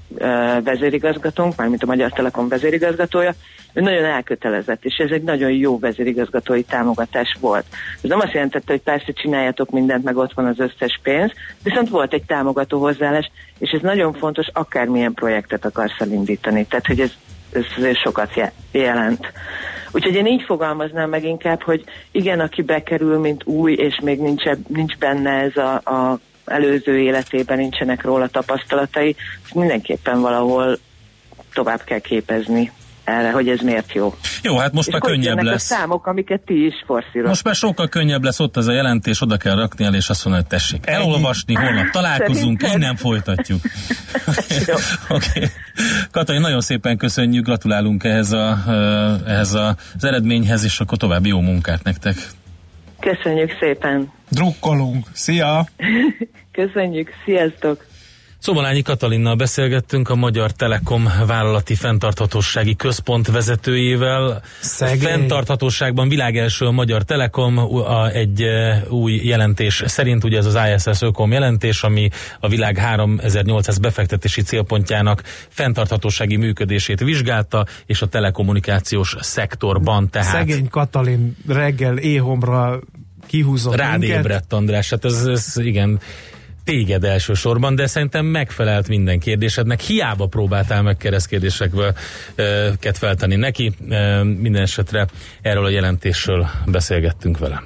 vezérigazgatónk, 0.63 1.55
mármint 1.55 1.83
a 1.83 1.85
Magyar 1.85 2.11
Telekom 2.11 2.47
vezérigazgatója, 2.47 3.33
ő 3.73 3.81
nagyon 3.81 4.03
elkötelezett, 4.03 4.85
és 4.85 4.95
ez 4.97 5.11
egy 5.11 5.23
nagyon 5.23 5.51
jó 5.51 5.79
vezérigazgatói 5.79 6.63
támogatás 6.63 7.37
volt. 7.39 7.65
Ez 8.01 8.09
nem 8.09 8.19
azt 8.19 8.33
jelentette, 8.33 8.71
hogy 8.71 8.81
persze 8.81 9.11
csináljatok 9.11 9.69
mindent, 9.69 10.03
meg 10.03 10.17
ott 10.17 10.33
van 10.33 10.45
az 10.45 10.59
összes 10.59 10.99
pénz, 11.03 11.31
viszont 11.63 11.89
volt 11.89 12.13
egy 12.13 12.25
támogató 12.25 12.79
hozzáállás, 12.79 13.31
és 13.59 13.71
ez 13.71 13.81
nagyon 13.81 14.13
fontos, 14.13 14.47
akármilyen 14.53 15.13
projektet 15.13 15.65
akarsz 15.65 15.99
elindítani. 15.99 16.65
Tehát, 16.65 16.85
hogy 16.85 16.99
ez, 16.99 17.11
ez 17.53 17.65
azért 17.77 18.01
sokat 18.01 18.51
jelent. 18.71 19.31
Úgyhogy 19.91 20.15
én 20.15 20.25
így 20.25 20.43
fogalmaznám 20.43 21.09
meg 21.09 21.23
inkább, 21.23 21.61
hogy 21.61 21.83
igen, 22.11 22.39
aki 22.39 22.61
bekerül, 22.61 23.19
mint 23.19 23.45
új, 23.45 23.73
és 23.73 23.99
még 24.03 24.19
nincs, 24.19 24.43
nincs 24.67 24.97
benne 24.97 25.31
ez 25.31 25.57
a, 25.57 25.73
a 25.73 26.19
előző 26.51 26.99
életében 26.99 27.57
nincsenek 27.57 28.03
róla 28.03 28.27
tapasztalatai, 28.27 29.15
mindenképpen 29.53 30.21
valahol 30.21 30.77
tovább 31.53 31.83
kell 31.83 31.99
képezni 31.99 32.71
erre, 33.03 33.31
hogy 33.31 33.49
ez 33.49 33.59
miért 33.59 33.93
jó. 33.93 34.13
Jó, 34.41 34.57
hát 34.57 34.73
most 34.73 34.87
és 34.87 34.93
már 34.93 35.01
könnyebb 35.01 35.41
lesz. 35.41 35.71
a 35.71 35.75
számok, 35.75 36.07
amiket 36.07 36.41
ti 36.41 36.65
is 36.65 36.73
forszíroztok. 36.85 37.27
Most 37.27 37.43
már 37.43 37.55
sokkal 37.55 37.87
könnyebb 37.87 38.23
lesz 38.23 38.39
ott 38.39 38.57
ez 38.57 38.67
a 38.67 38.71
jelentés, 38.71 39.21
oda 39.21 39.37
kell 39.37 39.55
rakni 39.55 39.85
el, 39.85 39.95
és 39.95 40.09
azt 40.09 40.25
mondani, 40.25 40.45
hogy 40.49 40.57
tessék 40.59 40.87
elolvasni, 40.87 41.53
holnap 41.53 41.89
találkozunk, 41.89 42.61
Szerintem. 42.61 42.81
innen 42.81 42.95
folytatjuk. 42.95 43.61
okay. 45.09 45.47
Katalin, 46.11 46.41
nagyon 46.41 46.61
szépen 46.61 46.97
köszönjük, 46.97 47.45
gratulálunk 47.45 48.03
ehhez, 48.03 48.31
a, 48.31 48.57
ehhez 49.27 49.53
az 49.53 50.03
eredményhez, 50.03 50.63
és 50.63 50.79
akkor 50.79 50.97
további 50.97 51.29
jó 51.29 51.39
munkát 51.39 51.83
nektek. 51.83 52.15
Köszönjük 53.01 53.57
szépen! 53.59 54.11
Drukkolunk! 54.29 55.05
Szia! 55.13 55.65
Köszönjük, 56.51 57.09
sziasztok! 57.25 57.85
Szobolányi 58.41 58.81
Katalinnal 58.81 59.35
beszélgettünk 59.35 60.09
a 60.09 60.15
Magyar 60.15 60.51
Telekom 60.51 61.09
vállalati 61.27 61.75
fenntarthatósági 61.75 62.75
központ 62.75 63.27
vezetőjével. 63.27 64.41
Szegény. 64.59 64.99
Fenntarthatóságban 64.99 66.09
világelső 66.09 66.65
a 66.65 66.71
Magyar 66.71 67.03
Telekom 67.03 67.57
a, 67.57 68.09
egy 68.09 68.41
e, 68.41 68.83
új 68.89 69.13
jelentés 69.23 69.83
szerint, 69.85 70.23
ugye 70.23 70.37
ez 70.37 70.45
az 70.45 70.57
ISS 70.75 71.01
Ökom 71.01 71.31
jelentés, 71.31 71.83
ami 71.83 72.09
a 72.39 72.47
világ 72.47 72.77
3800 72.77 73.77
befektetési 73.77 74.41
célpontjának 74.41 75.23
fenntarthatósági 75.47 76.35
működését 76.35 76.99
vizsgálta, 76.99 77.65
és 77.85 78.01
a 78.01 78.05
telekommunikációs 78.05 79.15
szektorban 79.19 80.09
tehát. 80.09 80.31
Szegény 80.31 80.67
Katalin 80.67 81.37
reggel 81.47 81.97
éhomra 81.97 82.79
kihúzott 83.27 83.75
Rád 83.75 83.99
minket. 83.99 84.17
ébredt, 84.17 84.53
András, 84.53 84.89
hát 84.89 85.05
ez, 85.05 85.25
ez 85.25 85.53
igen 85.57 85.99
téged 86.63 87.03
elsősorban, 87.03 87.75
de 87.75 87.87
szerintem 87.87 88.25
megfelelt 88.25 88.87
minden 88.87 89.19
kérdésednek. 89.19 89.79
Hiába 89.79 90.25
próbáltál 90.25 90.81
meg 90.81 90.97
keresztkérdésekket 90.97 92.97
feltenni 92.97 93.35
neki. 93.35 93.71
Minden 94.23 94.61
esetre 94.61 95.07
erről 95.41 95.65
a 95.65 95.69
jelentésről 95.69 96.49
beszélgettünk 96.65 97.37
vele. 97.37 97.63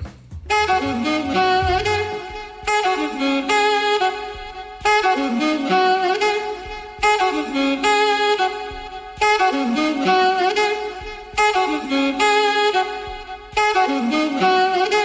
Thank 13.88 14.94
you. 14.94 15.05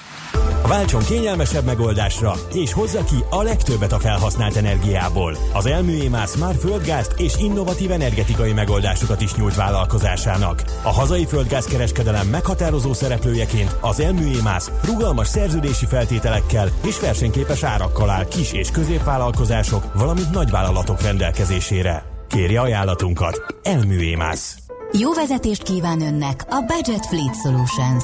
Váltson 0.67 1.03
kényelmesebb 1.03 1.65
megoldásra, 1.65 2.33
és 2.53 2.73
hozza 2.73 3.03
ki 3.03 3.23
a 3.29 3.41
legtöbbet 3.41 3.91
a 3.91 3.99
felhasznált 3.99 4.55
energiából. 4.55 5.37
Az 5.53 5.65
Elműémász 5.65 6.35
már 6.35 6.55
földgázt 6.55 7.13
és 7.17 7.33
innovatív 7.37 7.91
energetikai 7.91 8.53
megoldásokat 8.53 9.21
is 9.21 9.35
nyújt 9.35 9.55
vállalkozásának. 9.55 10.63
A 10.83 10.89
hazai 10.89 11.25
földgázkereskedelem 11.25 12.27
meghatározó 12.27 12.93
szereplőjeként 12.93 13.75
az 13.81 13.99
Elműémász 13.99 14.71
rugalmas 14.83 15.27
szerződési 15.27 15.85
feltételekkel 15.85 16.69
és 16.85 16.99
versenyképes 16.99 17.63
árakkal 17.63 18.09
áll 18.09 18.27
kis- 18.27 18.53
és 18.53 18.71
középvállalkozások, 18.71 19.93
valamint 19.93 20.31
nagyvállalatok 20.31 21.01
rendelkezésére. 21.01 22.03
Kérje 22.27 22.59
ajánlatunkat! 22.59 23.55
Elműémász! 23.63 24.55
Jó 24.91 25.13
vezetést 25.13 25.63
kíván 25.63 26.01
önnek 26.01 26.45
a 26.49 26.65
Budget 26.67 27.05
Fleet 27.05 27.35
Solutions! 27.43 28.03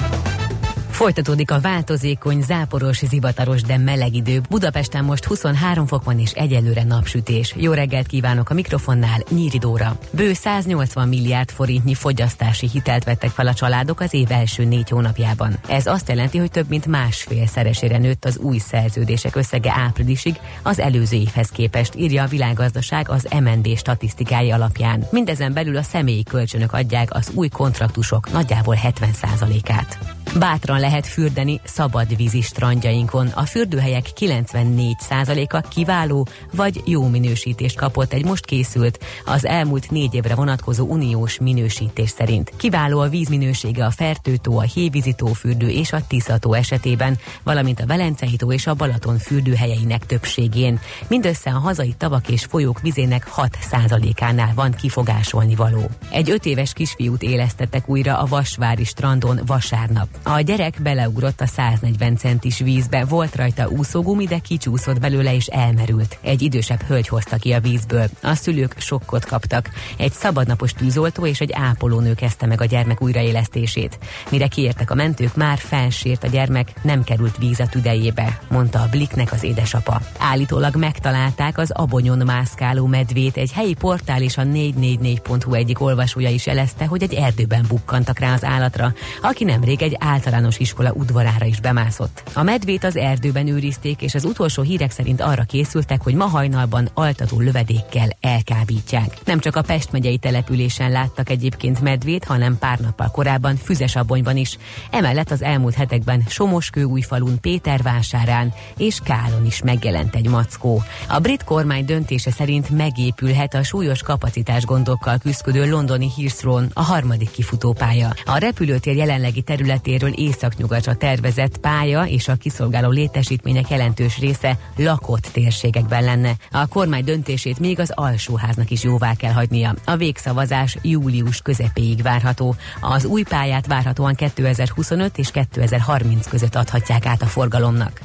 Folytatódik 1.01 1.51
a 1.51 1.59
változékony, 1.59 2.41
záporos, 2.41 2.97
zivataros, 2.97 3.61
de 3.61 3.77
meleg 3.77 4.15
idő. 4.15 4.41
Budapesten 4.49 5.03
most 5.03 5.25
23 5.25 5.85
fok 5.85 6.03
van 6.03 6.19
és 6.19 6.31
egyelőre 6.31 6.83
napsütés. 6.83 7.53
Jó 7.57 7.71
reggelt 7.71 8.07
kívánok 8.07 8.49
a 8.49 8.53
mikrofonnál, 8.53 9.19
Nyíri 9.29 9.57
Dóra. 9.57 9.97
Bő 10.11 10.33
180 10.33 11.07
milliárd 11.07 11.49
forintnyi 11.49 11.93
fogyasztási 11.93 12.69
hitelt 12.69 13.03
vettek 13.03 13.29
fel 13.29 13.47
a 13.47 13.53
családok 13.53 13.99
az 13.99 14.13
év 14.13 14.31
első 14.31 14.63
négy 14.63 14.89
hónapjában. 14.89 15.59
Ez 15.67 15.85
azt 15.85 16.09
jelenti, 16.09 16.37
hogy 16.37 16.51
több 16.51 16.69
mint 16.69 16.85
másfél 16.85 17.47
szeresére 17.47 17.97
nőtt 17.97 18.25
az 18.25 18.37
új 18.37 18.57
szerződések 18.57 19.35
összege 19.35 19.73
áprilisig 19.77 20.39
az 20.63 20.79
előző 20.79 21.17
évhez 21.17 21.49
képest, 21.49 21.95
írja 21.95 22.23
a 22.23 22.27
világgazdaság 22.27 23.09
az 23.09 23.27
MNB 23.39 23.77
statisztikái 23.77 24.51
alapján. 24.51 25.07
Mindezen 25.11 25.53
belül 25.53 25.77
a 25.77 25.83
személyi 25.83 26.23
kölcsönök 26.23 26.73
adják 26.73 27.13
az 27.13 27.31
új 27.33 27.47
kontraktusok 27.47 28.31
nagyjából 28.31 28.77
70%-át. 28.83 30.20
Bátran 30.39 30.79
lehet 30.79 31.07
fürdeni 31.07 31.59
szabad 31.63 32.15
vízi 32.15 32.41
strandjainkon. 32.41 33.27
A 33.27 33.45
fürdőhelyek 33.45 34.05
94%-a 34.19 35.67
kiváló 35.67 36.27
vagy 36.53 36.81
jó 36.85 37.07
minősítést 37.07 37.77
kapott 37.77 38.13
egy 38.13 38.25
most 38.25 38.45
készült, 38.45 38.99
az 39.25 39.45
elmúlt 39.45 39.91
négy 39.91 40.13
évre 40.13 40.35
vonatkozó 40.35 40.85
uniós 40.85 41.39
minősítés 41.39 42.09
szerint. 42.09 42.53
Kiváló 42.57 42.99
a 42.99 43.09
vízminősége 43.09 43.85
a 43.85 43.91
Fertőtó, 43.91 44.57
a 44.57 44.61
Hévízitó 44.61 45.27
fürdő 45.27 45.69
és 45.69 45.91
a 45.91 46.07
Tiszató 46.07 46.53
esetében, 46.53 47.17
valamint 47.43 47.79
a 47.79 47.85
Velencei 47.85 48.35
tó 48.35 48.51
és 48.51 48.67
a 48.67 48.73
Balaton 48.73 49.17
fürdőhelyeinek 49.17 50.05
többségén. 50.05 50.79
Mindössze 51.07 51.49
a 51.49 51.59
hazai 51.59 51.93
tavak 51.97 52.29
és 52.29 52.45
folyók 52.45 52.81
vizének 52.81 53.31
6%-ánál 53.35 54.51
van 54.55 54.71
kifogásolni 54.71 55.55
való. 55.55 55.89
Egy 56.11 56.29
öt 56.29 56.45
éves 56.45 56.73
kisfiút 56.73 57.21
élesztettek 57.21 57.89
újra 57.89 58.19
a 58.19 58.25
Vasvári 58.25 58.83
strandon 58.83 59.39
vasárnap. 59.45 60.07
A 60.23 60.39
gyerek 60.39 60.81
beleugrott 60.81 61.41
a 61.41 61.45
140 61.45 62.17
centis 62.17 62.59
vízbe, 62.59 63.05
volt 63.05 63.35
rajta 63.35 63.69
úszógumi, 63.69 64.25
de 64.25 64.39
kicsúszott 64.39 64.99
belőle 64.99 65.35
és 65.35 65.47
elmerült. 65.47 66.17
Egy 66.21 66.41
idősebb 66.41 66.81
hölgy 66.81 67.07
hozta 67.07 67.35
ki 67.37 67.51
a 67.51 67.59
vízből. 67.59 68.05
A 68.23 68.33
szülők 68.33 68.75
sokkot 68.77 69.25
kaptak. 69.25 69.69
Egy 69.97 70.11
szabadnapos 70.11 70.73
tűzoltó 70.73 71.25
és 71.25 71.39
egy 71.39 71.51
ápolónő 71.53 72.13
kezdte 72.13 72.45
meg 72.45 72.61
a 72.61 72.65
gyermek 72.65 73.01
újraélesztését. 73.01 73.99
Mire 74.29 74.47
kiértek 74.47 74.91
a 74.91 74.95
mentők, 74.95 75.35
már 75.35 75.57
felsért 75.57 76.23
a 76.23 76.27
gyermek, 76.27 76.83
nem 76.83 77.03
került 77.03 77.37
víz 77.37 77.59
a 77.59 77.67
tüdejébe, 77.67 78.39
mondta 78.49 78.79
a 78.79 78.87
Bliknek 78.91 79.31
az 79.31 79.43
édesapa. 79.43 80.01
Állítólag 80.17 80.75
megtalálták 80.75 81.57
az 81.57 81.71
abonyon 81.71 82.21
mászkáló 82.25 82.85
medvét, 82.85 83.37
egy 83.37 83.51
helyi 83.51 83.73
portál 83.73 84.21
és 84.21 84.37
a 84.37 84.43
444.hu 84.43 85.53
egyik 85.53 85.81
olvasója 85.81 86.29
is 86.29 86.45
jelezte, 86.45 86.85
hogy 86.85 87.03
egy 87.03 87.13
erdőben 87.13 87.65
bukkantak 87.67 88.19
rá 88.19 88.33
az 88.33 88.43
állatra, 88.43 88.93
aki 89.21 89.43
nemrég 89.43 89.81
egy 89.81 89.95
általános 90.11 90.57
iskola 90.57 90.91
udvarára 90.91 91.45
is 91.45 91.59
bemászott. 91.59 92.23
A 92.33 92.43
medvét 92.43 92.83
az 92.83 92.95
erdőben 92.95 93.47
őrizték, 93.47 94.01
és 94.01 94.15
az 94.15 94.25
utolsó 94.25 94.61
hírek 94.61 94.91
szerint 94.91 95.21
arra 95.21 95.43
készültek, 95.43 96.01
hogy 96.01 96.13
ma 96.13 96.25
hajnalban 96.25 96.89
altató 96.93 97.39
lövedékkel 97.39 98.09
elkábítják. 98.21 99.17
Nem 99.25 99.39
csak 99.39 99.55
a 99.55 99.61
Pest 99.61 99.91
megyei 99.91 100.17
településen 100.17 100.91
láttak 100.91 101.29
egyébként 101.29 101.81
medvét, 101.81 102.23
hanem 102.23 102.57
pár 102.57 102.79
nappal 102.79 103.11
korábban 103.11 103.55
Füzesabonyban 103.55 104.37
is. 104.37 104.57
Emellett 104.91 105.31
az 105.31 105.41
elmúlt 105.41 105.75
hetekben 105.75 106.23
Somoskőújfalun, 106.27 107.39
Pétervásárán 107.39 108.53
és 108.77 108.99
Kálon 109.03 109.45
is 109.45 109.61
megjelent 109.61 110.15
egy 110.15 110.27
mackó. 110.27 110.83
A 111.07 111.19
brit 111.19 111.43
kormány 111.43 111.85
döntése 111.85 112.31
szerint 112.31 112.69
megépülhet 112.69 113.53
a 113.53 113.63
súlyos 113.63 114.01
kapacitás 114.01 114.65
gondokkal 114.65 115.17
küzdő 115.17 115.69
londoni 115.69 116.09
Heathrow 116.17 116.63
a 116.73 116.81
harmadik 116.81 117.31
kifutópálya. 117.31 118.13
A 118.25 118.37
repülőtér 118.37 118.95
jelenlegi 118.95 119.41
területéről 119.41 120.00
északnyugatra 120.09 120.95
tervezett 120.95 121.57
pálya 121.57 122.05
és 122.05 122.27
a 122.27 122.35
kiszolgáló 122.35 122.89
létesítmények 122.89 123.69
jelentős 123.69 124.17
része 124.17 124.57
lakott 124.75 125.29
térségekben 125.31 126.03
lenne. 126.03 126.31
A 126.51 126.67
kormány 126.67 127.03
döntését 127.03 127.59
még 127.59 127.79
az 127.79 127.91
alsóháznak 127.95 128.71
is 128.71 128.83
jóvá 128.83 129.13
kell 129.13 129.31
hagynia. 129.31 129.75
A 129.85 129.95
végszavazás 129.95 130.77
július 130.81 131.41
közepéig 131.41 132.01
várható. 132.01 132.55
Az 132.81 133.05
új 133.05 133.23
pályát 133.23 133.67
várhatóan 133.67 134.15
2025 134.15 135.17
és 135.17 135.31
2030 135.31 136.27
között 136.27 136.55
adhatják 136.55 137.05
át 137.05 137.21
a 137.21 137.25
forgalomnak. 137.25 138.01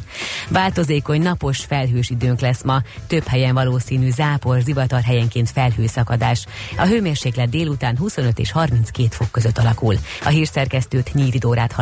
Változékony 0.48 1.22
napos 1.22 1.64
felhős 1.64 2.10
időnk 2.10 2.40
lesz 2.40 2.62
ma, 2.62 2.82
több 3.06 3.26
helyen 3.26 3.54
valószínű 3.54 4.10
zápor, 4.10 4.60
zivatar 4.60 5.02
helyenként 5.02 5.50
felhőszakadás. 5.50 6.46
A 6.76 6.86
hőmérséklet 6.86 7.48
délután 7.48 7.96
25 7.96 8.38
és 8.38 8.52
32 8.52 9.08
fok 9.10 9.30
között 9.30 9.58
alakul. 9.58 9.94
A 10.24 10.28
hírszerkesztőt 10.28 11.14
Nyíri 11.14 11.38
Dórát 11.38 11.72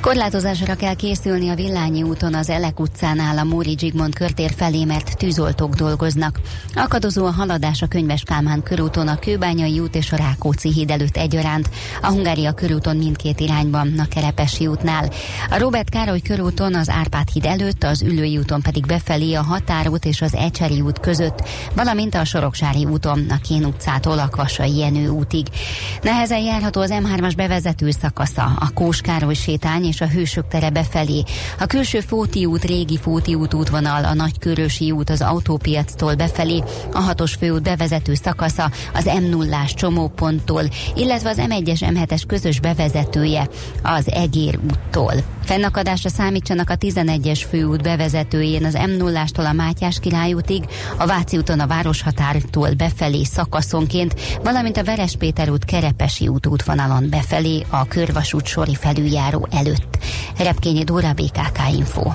Korlátozásra 0.00 0.74
kell 0.74 0.94
készülni 0.94 1.48
a 1.48 1.54
Villányi 1.54 2.02
úton 2.02 2.34
az 2.34 2.50
Elek 2.50 2.80
utcánál 2.80 3.38
a 3.38 3.44
Móri 3.44 3.76
Zsigmond 3.78 4.14
körtér 4.14 4.52
felé, 4.56 4.84
mert 4.84 5.16
tűzoltók 5.16 5.74
dolgoznak. 5.74 6.40
Akadozó 6.74 7.26
a 7.26 7.30
haladás 7.30 7.82
a 7.82 7.86
Könyves 7.86 8.22
Kálmán 8.22 8.62
körúton, 8.62 9.08
a 9.08 9.18
Kőbányai 9.18 9.80
út 9.80 9.94
és 9.94 10.12
a 10.12 10.16
Rákóczi 10.16 10.72
híd 10.72 10.90
előtt 10.90 11.16
egyaránt, 11.16 11.70
a 12.02 12.06
Hungária 12.06 12.52
körúton 12.52 12.96
mindkét 12.96 13.40
irányban, 13.40 13.98
a 13.98 14.08
Kerepesi 14.08 14.66
útnál. 14.66 15.10
A 15.50 15.58
Robert 15.58 15.90
Károly 15.90 16.20
körúton 16.20 16.74
az 16.74 16.88
Árpád 16.88 17.28
híd 17.28 17.44
előtt, 17.44 17.84
az 17.84 18.02
Ülői 18.02 18.38
úton 18.38 18.62
pedig 18.62 18.86
befelé 18.86 19.34
a 19.34 19.42
Határút 19.42 20.04
és 20.04 20.22
az 20.22 20.34
Ecseri 20.34 20.80
út 20.80 21.00
között, 21.00 21.48
valamint 21.74 22.14
a 22.14 22.24
Soroksári 22.24 22.84
úton, 22.84 23.26
a 23.30 23.40
Kén 23.40 23.64
utcától 23.64 24.18
a 24.18 24.28
Kvassai 24.28 24.76
Jenő 24.76 25.08
útig. 25.08 25.46
Nehezen 26.02 26.40
járható 26.40 26.80
az 26.80 26.94
M3-as 26.94 27.32
bevezető 27.36 27.90
szakasza, 27.90 28.56
a 28.58 28.70
Kóskároly 28.74 29.34
sétány 29.34 29.84
és 29.86 30.00
a 30.00 30.08
Hősök 30.08 30.48
tere 30.48 30.70
befelé. 30.70 31.22
A 31.58 31.66
külső 31.66 32.00
Fóti 32.00 32.44
út, 32.44 32.64
régi 32.64 32.98
Fóti 32.98 33.34
út 33.34 33.54
útvonal, 33.54 34.04
a 34.04 34.14
Nagykörösi 34.14 34.90
út 34.90 35.10
az 35.10 35.22
autópiactól 35.22 36.14
befelé, 36.14 36.62
a 36.92 36.98
hatos 36.98 37.34
főút 37.34 37.62
bevezető 37.62 38.14
szakasza 38.14 38.70
az 38.94 39.04
m 39.04 39.24
0 39.24 39.64
csomóponttól, 39.74 40.62
illetve 40.94 41.28
az 41.28 41.40
M1-es 41.40 41.80
M7-es 41.80 42.22
közös 42.26 42.60
bevezetője 42.60 43.48
az 43.82 44.10
Egér 44.10 44.58
úttól. 44.70 45.35
Fennakadásra 45.46 46.08
számítsanak 46.08 46.70
a 46.70 46.76
11-es 46.76 47.42
főút 47.48 47.82
bevezetőjén 47.82 48.64
az 48.64 48.74
m 48.74 48.90
0 48.90 49.24
a 49.34 49.52
Mátyás 49.52 49.98
Király 50.00 50.32
útig, 50.32 50.64
a 50.98 51.06
Váci 51.06 51.36
úton 51.36 51.60
a 51.60 51.66
Városhatártól 51.66 52.74
befelé 52.74 53.24
szakaszonként, 53.24 54.14
valamint 54.42 54.76
a 54.76 54.84
Verespéter 54.84 55.50
út 55.50 55.64
Kerepesi 55.64 56.28
út 56.28 56.46
útvonalon 56.46 57.06
befelé 57.10 57.64
a 57.70 57.86
Körvasút 57.86 58.46
sori 58.46 58.74
felüljáró 58.74 59.48
előtt. 59.50 59.98
Repkényi 60.38 60.84
Dóra 60.84 61.12
BKK 61.12 61.58
Info. 61.76 62.10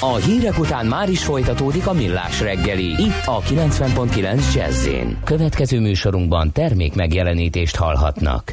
A 0.00 0.14
hírek 0.14 0.58
után 0.58 0.86
már 0.86 1.08
is 1.08 1.24
folytatódik 1.24 1.86
a 1.86 1.92
millás 1.92 2.40
reggeli. 2.40 2.88
Itt 2.88 3.22
a 3.24 3.40
90.9 3.40 4.54
jazz 4.54 4.88
Következő 5.24 5.80
műsorunkban 5.80 6.52
termék 6.52 6.94
megjelenítést 6.94 7.76
hallhatnak. 7.76 8.52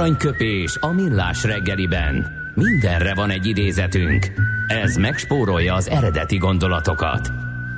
Aranyköpés 0.00 0.76
a 0.80 0.92
millás 0.92 1.44
reggeliben. 1.44 2.26
Mindenre 2.54 3.14
van 3.14 3.30
egy 3.30 3.46
idézetünk. 3.46 4.26
Ez 4.66 4.96
megspórolja 4.96 5.74
az 5.74 5.88
eredeti 5.88 6.36
gondolatokat. 6.36 7.30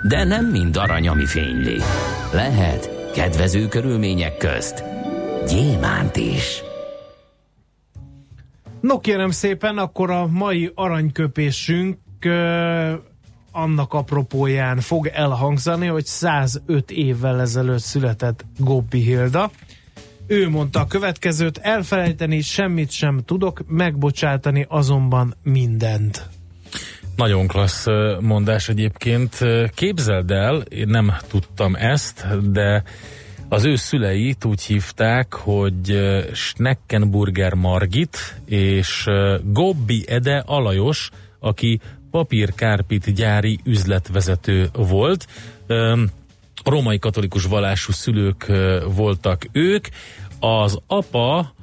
De 0.08 0.24
nem 0.24 0.46
mind 0.46 0.76
arany, 0.76 1.08
ami 1.08 1.26
fényli. 1.26 1.80
Lehet 2.32 3.11
kedvező 3.14 3.68
körülmények 3.68 4.37
közt 4.37 4.85
gyémánt 5.48 6.16
is. 6.16 6.62
No 8.80 9.00
kérem 9.00 9.30
szépen, 9.30 9.78
akkor 9.78 10.11
a 10.11 10.26
mai 10.26 10.72
aranyköpésünk 10.74 11.98
annak 13.52 13.92
apropóján 13.92 14.80
fog 14.80 15.06
elhangzani, 15.06 15.87
hogy 15.87 16.04
105 16.04 16.90
évvel 16.90 17.40
ezelőtt 17.40 17.82
született 17.82 18.44
Gobbi 18.58 19.00
Hilda 19.00 19.50
Ő 20.26 20.48
mondta 20.48 20.80
a 20.80 20.87
következőt, 20.87 21.58
elfelejteni 21.58 22.40
semmit 22.40 22.90
sem 22.90 23.20
tudok, 23.24 23.62
megbocsátani 23.66 24.66
azonban 24.68 25.35
mindent. 25.42 26.28
Nagyon 27.16 27.46
klassz 27.46 27.87
mondás 28.20 28.68
egyébként. 28.68 29.38
Képzeld 29.74 30.30
el, 30.30 30.61
én 30.61 30.88
nem 30.88 31.12
tudtam 31.28 31.74
ezt, 31.74 32.26
de 32.50 32.82
az 33.48 33.64
ő 33.64 33.74
szüleit 33.76 34.44
úgy 34.44 34.62
hívták, 34.62 35.35
hogy 35.35 36.00
Schneckenburger 36.32 37.54
Margit 37.54 38.40
és 38.44 39.06
Gobbi 39.44 40.04
Ede 40.08 40.42
Alajos, 40.46 41.11
aki 41.38 41.80
papírkárpit 42.11 43.14
gyári 43.14 43.58
üzletvezető 43.64 44.68
volt. 44.72 45.26
Római 46.64 46.98
katolikus 46.98 47.44
vallású 47.44 47.92
szülők 47.92 48.53
voltak 48.94 49.46
ők. 49.53 49.88
Az 50.40 50.79
apa 50.87 51.55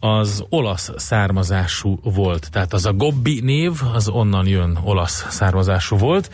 az 0.00 0.44
olasz 0.48 0.92
származású 0.96 1.98
volt. 2.02 2.50
Tehát 2.50 2.72
az 2.72 2.86
a 2.86 2.92
Gobbi 2.92 3.40
név, 3.40 3.72
az 3.94 4.08
onnan 4.08 4.46
jön, 4.46 4.78
olasz 4.82 5.26
származású 5.28 5.96
volt. 5.96 6.30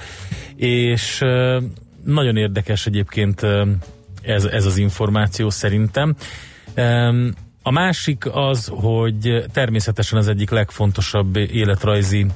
És 0.56 1.18
nagyon 2.04 2.36
érdekes 2.36 2.86
egyébként 2.86 3.42
ez, 4.22 4.44
ez 4.44 4.64
az 4.64 4.76
információ 4.76 5.50
szerintem. 5.50 6.16
A 7.62 7.70
másik 7.70 8.26
az, 8.32 8.70
hogy 8.74 9.44
természetesen 9.52 10.18
az 10.18 10.28
egyik 10.28 10.50
legfontosabb 10.50 11.36
életrajzi 11.36 12.26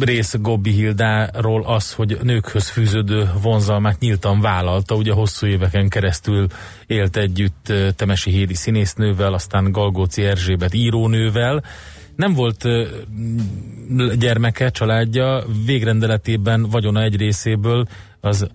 rész 0.00 0.34
Gobbi 0.40 0.70
Hildáról 0.70 1.64
az, 1.64 1.92
hogy 1.92 2.18
nőkhöz 2.22 2.68
fűződő 2.68 3.30
vonzalmát 3.42 4.00
nyíltan 4.00 4.40
vállalta, 4.40 4.94
ugye 4.94 5.12
hosszú 5.12 5.46
éveken 5.46 5.88
keresztül 5.88 6.46
élt 6.86 7.16
együtt 7.16 7.72
Temesi 7.96 8.30
Hédi 8.30 8.54
színésznővel, 8.54 9.32
aztán 9.32 9.72
Galgóci 9.72 10.22
Erzsébet 10.22 10.74
írónővel, 10.74 11.62
nem 12.16 12.34
volt 12.34 12.64
gyermeke, 14.18 14.70
családja, 14.70 15.44
végrendeletében 15.66 16.62
vagyona 16.62 17.02
egy 17.02 17.16
részéből 17.16 17.86
az 18.20 18.48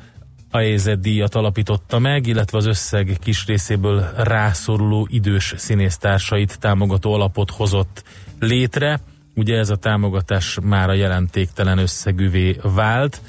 AEZ 0.51 0.89
díjat 0.99 1.35
alapította 1.35 1.99
meg, 1.99 2.27
illetve 2.27 2.57
az 2.57 2.65
összeg 2.65 3.17
kis 3.21 3.45
részéből 3.45 4.09
rászoruló 4.17 5.07
idős 5.11 5.53
színésztársait 5.57 6.59
támogató 6.59 7.13
alapot 7.13 7.51
hozott 7.51 8.03
létre. 8.39 8.99
Ugye 9.39 9.57
ez 9.57 9.69
a 9.69 9.75
támogatás 9.75 10.57
már 10.63 10.89
a 10.89 10.93
jelentéktelen 10.93 11.77
összegűvé 11.77 12.57
vált. 12.63 13.21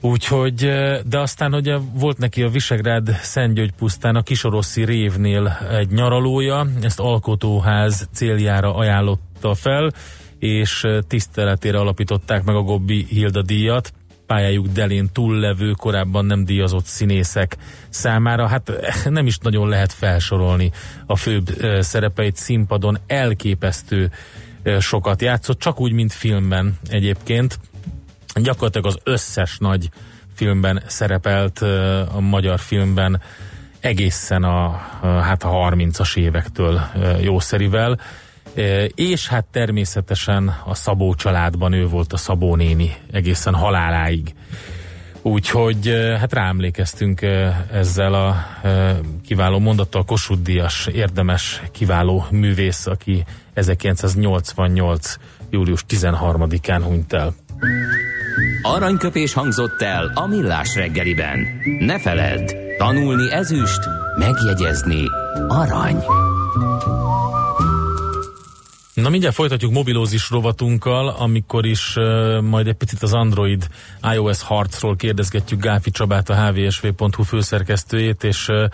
Úgyhogy, 0.00 0.54
de 1.06 1.18
aztán 1.18 1.54
ugye 1.54 1.76
volt 1.92 2.18
neki 2.18 2.42
a 2.42 2.48
Visegrád 2.48 3.18
Szentgyörgy 3.22 3.72
pusztán 3.72 4.16
a 4.16 4.22
Kisoroszi 4.22 4.84
révnél 4.84 5.58
egy 5.70 5.90
nyaralója, 5.90 6.66
ezt 6.82 7.00
alkotóház 7.00 8.08
céljára 8.12 8.74
ajánlotta 8.74 9.54
fel, 9.54 9.92
és 10.38 10.86
tiszteletére 11.08 11.78
alapították 11.78 12.44
meg 12.44 12.56
a 12.56 12.62
Gobbi 12.62 13.06
Hilda 13.08 13.42
díjat 13.42 13.92
pályájuk 14.26 14.66
delén 14.66 15.08
túllevő, 15.12 15.70
korábban 15.70 16.24
nem 16.24 16.44
díjazott 16.44 16.84
színészek 16.84 17.56
számára. 17.88 18.46
Hát 18.48 18.72
nem 19.04 19.26
is 19.26 19.38
nagyon 19.38 19.68
lehet 19.68 19.92
felsorolni 19.92 20.70
a 21.06 21.16
főbb 21.16 21.46
szerepeit 21.80 22.36
színpadon. 22.36 22.98
Elképesztő 23.06 24.10
sokat 24.80 25.22
játszott, 25.22 25.58
csak 25.58 25.80
úgy, 25.80 25.92
mint 25.92 26.12
filmben 26.12 26.78
egyébként. 26.88 27.58
Gyakorlatilag 28.34 28.86
az 28.86 28.98
összes 29.02 29.58
nagy 29.58 29.88
filmben 30.34 30.82
szerepelt 30.86 31.58
a 32.14 32.20
magyar 32.20 32.58
filmben 32.58 33.20
egészen 33.80 34.42
a, 34.42 34.70
hát 35.00 35.42
a 35.42 35.48
30-as 35.48 36.16
évektől 36.16 36.80
jószerivel. 37.20 38.00
És 38.94 39.28
hát 39.28 39.44
természetesen 39.44 40.56
a 40.64 40.74
Szabó 40.74 41.14
családban 41.14 41.72
ő 41.72 41.86
volt 41.86 42.12
a 42.12 42.16
Szabó 42.16 42.56
néni 42.56 42.94
egészen 43.12 43.54
haláláig. 43.54 44.34
Úgyhogy 45.26 45.88
hát 46.18 46.32
ráemlékeztünk 46.32 47.20
ezzel 47.72 48.14
a 48.14 48.46
kiváló 49.26 49.58
mondattal 49.58 50.04
Kossuth 50.04 50.42
Díjas, 50.42 50.86
érdemes, 50.92 51.62
kiváló 51.72 52.26
művész, 52.30 52.86
aki 52.86 53.24
1988. 53.54 55.14
július 55.50 55.84
13-án 55.88 56.80
hunyt 56.84 57.12
el. 57.12 57.34
Aranyköpés 58.62 59.32
hangzott 59.32 59.82
el 59.82 60.10
a 60.14 60.26
millás 60.26 60.74
reggeliben. 60.74 61.46
Ne 61.78 61.98
feledd, 61.98 62.54
tanulni 62.78 63.32
ezüst, 63.32 63.80
megjegyezni 64.18 65.04
arany. 65.48 66.04
Na 68.94 69.08
mindjárt 69.08 69.34
folytatjuk 69.34 69.72
mobilózis 69.72 70.30
rovatunkkal, 70.30 71.08
amikor 71.08 71.66
is 71.66 71.96
uh, 71.96 72.40
majd 72.40 72.66
egy 72.66 72.74
picit 72.74 73.02
az 73.02 73.12
Android 73.12 73.68
iOS 74.12 74.42
harcról 74.42 74.96
kérdezgetjük 74.96 75.60
Gáfi 75.60 75.90
Csabát, 75.90 76.30
a 76.30 76.50
hvsv.hu 76.50 77.22
főszerkesztőjét, 77.22 78.24
és 78.24 78.48
uh, 78.48 78.64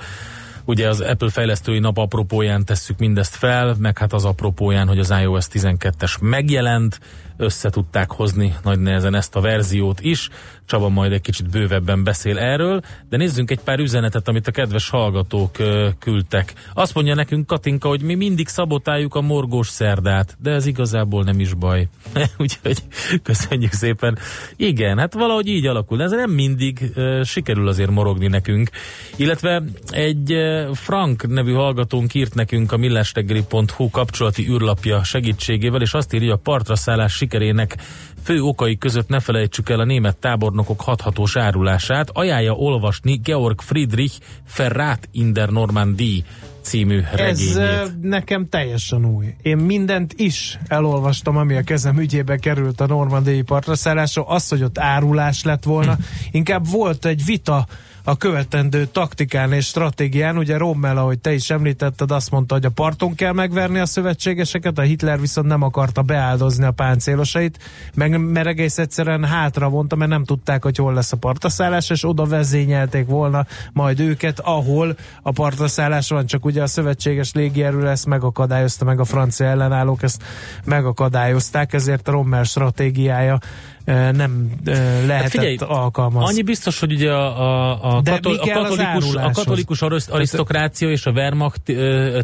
ugye 0.65 0.89
az 0.89 1.01
Apple 1.01 1.31
fejlesztői 1.31 1.79
nap 1.79 1.97
apropóján 1.97 2.65
tesszük 2.65 2.99
mindezt 2.99 3.35
fel, 3.35 3.75
meg 3.79 3.99
hát 3.99 4.13
az 4.13 4.25
apropóján, 4.25 4.89
hogy 4.89 4.99
az 4.99 5.11
iOS 5.11 5.47
12-es 5.53 6.21
megjelent, 6.21 7.01
össze 7.41 7.71
tudták 7.71 8.11
hozni 8.11 8.55
nagy 8.65 8.79
nehezen 8.79 9.15
ezt 9.15 9.37
a 9.37 9.41
verziót 9.41 10.01
is. 10.01 10.29
Csaba 10.67 10.89
majd 10.89 11.13
egy 11.13 11.21
kicsit 11.21 11.51
bővebben 11.51 12.05
beszél 12.05 12.39
erről, 12.39 12.81
de 13.09 13.17
nézzünk 13.17 13.51
egy 13.51 13.61
pár 13.61 13.79
üzenetet, 13.79 14.29
amit 14.29 14.47
a 14.47 14.51
kedves 14.51 14.89
hallgatók 14.89 15.57
küldtek. 15.99 16.53
Azt 16.75 16.95
mondja 16.95 17.15
nekünk 17.15 17.47
Katinka, 17.47 17.89
hogy 17.89 18.03
mi 18.03 18.15
mindig 18.15 18.49
szabotáljuk 18.49 19.15
a 19.15 19.21
morgós 19.21 19.69
szerdát, 19.69 20.37
de 20.43 20.51
ez 20.51 20.67
igazából 20.67 21.25
nem 21.25 21.41
is 21.41 21.55
baj. 21.55 21.89
Úgyhogy 22.39 22.79
köszönjük 23.23 23.73
szépen. 23.73 24.19
Igen, 24.57 24.99
hát 24.99 25.15
valahogy 25.15 25.47
így 25.47 25.67
alakul, 25.67 25.97
de 25.97 26.05
ez 26.05 26.11
nem 26.11 26.31
mindig 26.31 26.93
sikerül 27.25 27.69
azért 27.69 27.91
morogni 27.91 28.27
nekünk. 28.27 28.71
Illetve 29.17 29.63
egy 29.91 30.35
Frank 30.73 31.27
nevű 31.29 31.53
hallgatónk 31.53 32.15
írt 32.15 32.35
nekünk 32.35 32.73
a 32.73 32.77
millástegeli.hu 32.77 33.91
kapcsolati 33.91 34.49
űrlapja 34.49 35.05
segítségével, 35.05 35.81
és 35.81 35.95
azt 35.95 36.13
írja, 36.13 36.35
a 36.35 36.37
partra 36.37 36.77
szállás 36.77 37.15
sikerének 37.31 37.77
fő 38.23 38.41
okai 38.41 38.79
között 38.79 39.09
ne 39.09 39.21
felejtsük 39.21 39.69
el 39.69 39.81
a 39.81 39.85
német 39.85 40.17
tábornokok 40.17 40.81
hathatós 40.81 41.37
árulását. 41.37 42.11
Ajánlja 42.13 42.53
olvasni 42.53 43.21
Georg 43.23 43.61
Friedrich 43.61 44.15
Ferrat 44.45 45.09
in 45.13 45.33
der 45.33 45.49
Normandie 45.49 46.23
című 46.61 47.01
regényét. 47.13 47.57
Ez 47.57 47.93
nekem 48.01 48.49
teljesen 48.49 49.05
új. 49.05 49.35
Én 49.43 49.57
mindent 49.57 50.13
is 50.13 50.59
elolvastam, 50.67 51.37
ami 51.37 51.57
a 51.57 51.63
kezem 51.63 51.99
ügyébe 51.99 52.37
került 52.37 52.81
a 52.81 52.87
normandiai 52.87 53.43
partraszállásról. 53.43 54.27
Az, 54.29 54.49
hogy 54.49 54.63
ott 54.63 54.79
árulás 54.79 55.45
lett 55.45 55.65
volna, 55.65 55.95
hm. 55.95 56.01
inkább 56.31 56.71
volt 56.71 57.05
egy 57.05 57.25
vita 57.25 57.67
a 58.11 58.17
követendő 58.17 58.87
taktikán 58.87 59.53
és 59.53 59.67
stratégián. 59.67 60.39
Ugye 60.39 60.57
Rommel, 60.57 60.97
ahogy 60.97 61.19
te 61.19 61.33
is 61.33 61.51
említetted, 61.51 62.11
azt 62.11 62.31
mondta, 62.31 62.55
hogy 62.55 62.65
a 62.65 62.71
parton 62.71 63.15
kell 63.15 63.33
megverni 63.33 63.79
a 63.79 63.87
szövetségeseket, 63.87 64.79
a 64.79 64.83
Hitler 64.83 65.21
viszont 65.21 65.47
nem 65.47 65.63
akarta 65.63 66.03
beáldozni 66.03 66.65
a 66.65 66.71
páncélosait, 66.71 67.59
meg, 67.95 68.21
mert 68.21 68.47
egész 68.47 68.79
egyszerűen 68.79 69.25
hátra 69.25 69.69
vonta, 69.69 69.97
mert 69.97 70.11
nem 70.11 70.25
tudták, 70.25 70.63
hogy 70.63 70.77
hol 70.77 70.95
lesz 70.95 71.13
a 71.13 71.17
partaszállás, 71.17 71.91
és 71.91 72.05
oda 72.05 72.25
vezényelték 72.25 73.07
volna 73.07 73.47
majd 73.73 74.01
őket, 74.01 74.41
ahol 74.41 74.97
a 75.23 75.33
partaszállás 75.33 76.09
van, 76.09 76.27
csak 76.27 76.45
ugye 76.45 76.63
a 76.63 76.67
szövetséges 76.67 77.33
légierő 77.33 77.89
ezt 77.89 78.07
megakadályozta, 78.07 78.85
meg 78.85 79.01
a 79.01 79.05
francia 79.05 79.47
ellenállók 79.47 80.03
ezt 80.03 80.23
megakadályozták, 80.65 81.73
ezért 81.73 82.09
a 82.09 82.11
Rommel 82.11 82.45
stratégiája 82.45 83.39
nem 83.85 84.51
lehetett 84.65 85.11
hát 85.11 85.31
figyelj, 85.31 85.57
alkalmazni. 85.61 86.29
Annyi 86.29 86.43
biztos, 86.43 86.81
hogy 86.81 86.93
ugye 86.93 87.13
a, 87.13 87.41
a, 87.41 87.97
a, 87.97 88.03
katol, 88.03 88.37
a 88.37 88.53
katolikus, 88.53 89.15
a 89.15 89.31
katolikus 89.31 89.83
arisztokrácia 90.09 90.91
és 90.91 91.07
a 91.07 91.11
Wehrmacht 91.11 91.63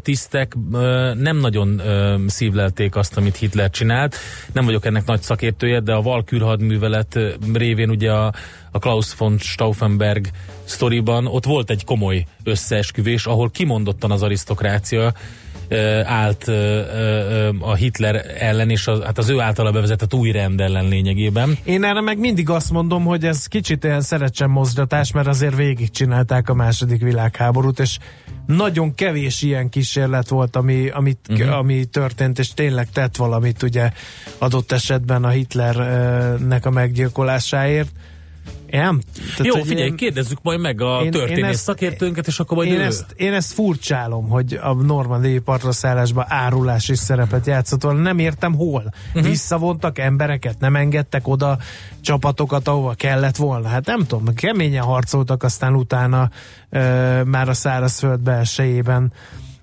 tisztek 0.02 0.57
nem 1.14 1.36
nagyon 1.36 1.82
szívlelték 2.26 2.96
azt, 2.96 3.16
amit 3.16 3.36
Hitler 3.36 3.70
csinált. 3.70 4.16
Nem 4.52 4.64
vagyok 4.64 4.84
ennek 4.84 5.07
nagy 5.07 5.22
szakértője, 5.22 5.80
de 5.80 5.92
a 5.92 6.02
Valkür 6.02 6.40
hadművelet 6.40 7.18
révén 7.52 7.90
ugye 7.90 8.12
a, 8.12 8.32
a 8.70 8.78
Klaus 8.78 9.14
von 9.14 9.38
Stauffenberg 9.38 10.26
sztoriban 10.64 11.26
ott 11.26 11.44
volt 11.44 11.70
egy 11.70 11.84
komoly 11.84 12.26
összeesküvés, 12.44 13.26
ahol 13.26 13.50
kimondottan 13.50 14.11
az 14.11 14.22
arisztokrácia 14.22 15.12
állt 16.04 16.48
a 17.60 17.74
Hitler 17.74 18.24
ellen, 18.38 18.70
és 18.70 18.86
az, 18.86 19.02
hát 19.02 19.18
az 19.18 19.28
ő 19.28 19.40
általa 19.40 19.70
bevezetett 19.70 20.14
új 20.14 20.30
rend 20.30 20.60
ellen 20.60 20.88
lényegében. 20.88 21.58
Én 21.64 21.84
erre 21.84 22.00
meg 22.00 22.18
mindig 22.18 22.50
azt 22.50 22.70
mondom, 22.70 23.04
hogy 23.04 23.24
ez 23.24 23.46
kicsit 23.46 23.84
ilyen 23.84 24.00
szerecsen 24.00 24.50
mozgatás, 24.50 25.12
mert 25.12 25.26
azért 25.26 25.56
végigcsinálták 25.56 26.48
a 26.48 26.54
második 26.54 27.02
világháborút, 27.02 27.78
és 27.78 27.98
nagyon 28.46 28.94
kevés 28.94 29.42
ilyen 29.42 29.68
kísérlet 29.68 30.28
volt, 30.28 30.56
ami, 30.56 30.88
amit, 30.88 31.18
uh-huh. 31.28 31.56
ami 31.56 31.84
történt, 31.84 32.38
és 32.38 32.54
tényleg 32.54 32.90
tett 32.90 33.16
valamit 33.16 33.62
ugye 33.62 33.90
adott 34.38 34.72
esetben 34.72 35.24
a 35.24 35.28
Hitlernek 35.28 36.66
a 36.66 36.70
meggyilkolásáért 36.70 37.90
Nem? 38.76 39.00
Tehát, 39.36 39.54
Jó, 39.54 39.62
figyelj, 39.62 39.86
én, 39.86 39.96
kérdezzük 39.96 40.38
majd 40.42 40.60
meg 40.60 40.80
a 40.80 41.00
én, 41.04 41.10
történész 41.10 41.38
én 41.38 41.44
ezt, 41.44 41.62
szakértőnket, 41.62 42.26
és 42.26 42.40
akkor 42.40 42.56
majd 42.56 42.70
én 42.70 42.80
ezt, 42.80 43.04
én 43.16 43.32
ezt 43.32 43.52
furcsálom, 43.52 44.28
hogy 44.28 44.58
a 44.62 44.74
normandiai 44.74 45.38
partra 45.38 45.72
szállásban 45.72 46.24
árulás 46.28 46.88
is 46.88 46.98
szerepet 46.98 47.46
játszott 47.46 47.82
volna. 47.82 48.00
Nem 48.00 48.18
értem 48.18 48.54
hol. 48.54 48.94
Uh-huh. 49.08 49.30
Visszavontak 49.30 49.98
embereket, 49.98 50.58
nem 50.58 50.76
engedtek 50.76 51.28
oda 51.28 51.58
csapatokat, 52.00 52.68
ahova 52.68 52.94
kellett 52.94 53.36
volna. 53.36 53.68
Hát 53.68 53.86
nem 53.86 54.06
tudom, 54.06 54.34
keményen 54.34 54.82
harcoltak 54.82 55.42
aztán 55.42 55.74
utána 55.74 56.30
e, 56.70 57.24
már 57.24 57.48
a 57.48 57.54
szárazföld 57.54 58.20
belsejében 58.20 59.12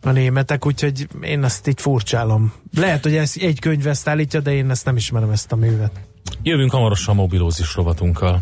a 0.02 0.12
németek, 0.12 0.66
úgyhogy 0.66 1.08
én 1.22 1.44
ezt 1.44 1.68
így 1.68 1.82
furcsálom. 1.82 2.54
Lehet, 2.76 3.04
hogy 3.04 3.16
ez 3.16 3.34
egy 3.40 3.60
könyv 3.60 3.88
ezt 3.88 4.08
állítja, 4.08 4.40
de 4.40 4.54
én 4.54 4.70
ezt 4.70 4.86
nem 4.86 4.96
ismerem 4.96 5.30
ezt 5.30 5.52
a 5.52 5.56
művet. 5.56 5.92
Jövünk 6.44 6.72
hamarosan 6.72 7.16
mobilózis 7.16 7.76
rovatunkkal. 7.76 8.42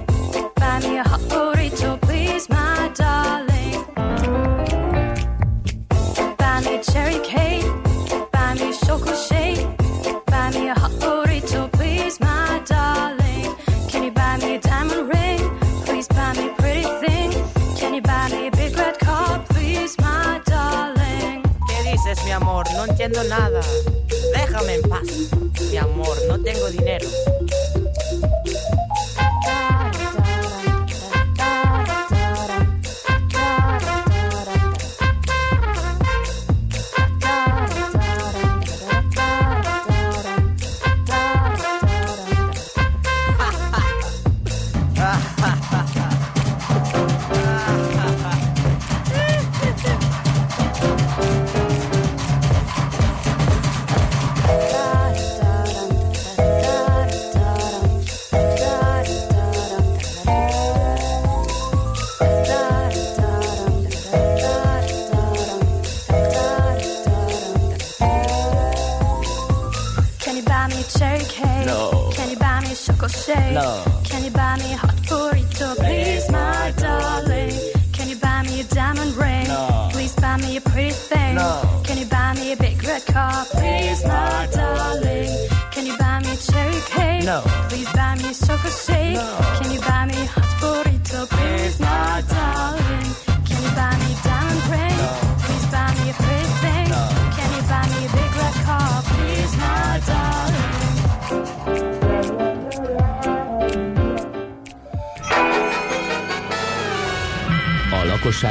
nada. 23.11 23.61
Déjame 24.33 24.75
en 24.75 24.81
paz. 24.83 25.03
Mi 25.69 25.77
amor, 25.77 26.17
no 26.27 26.41
tengo 26.41 26.69
dinero. 26.69 27.07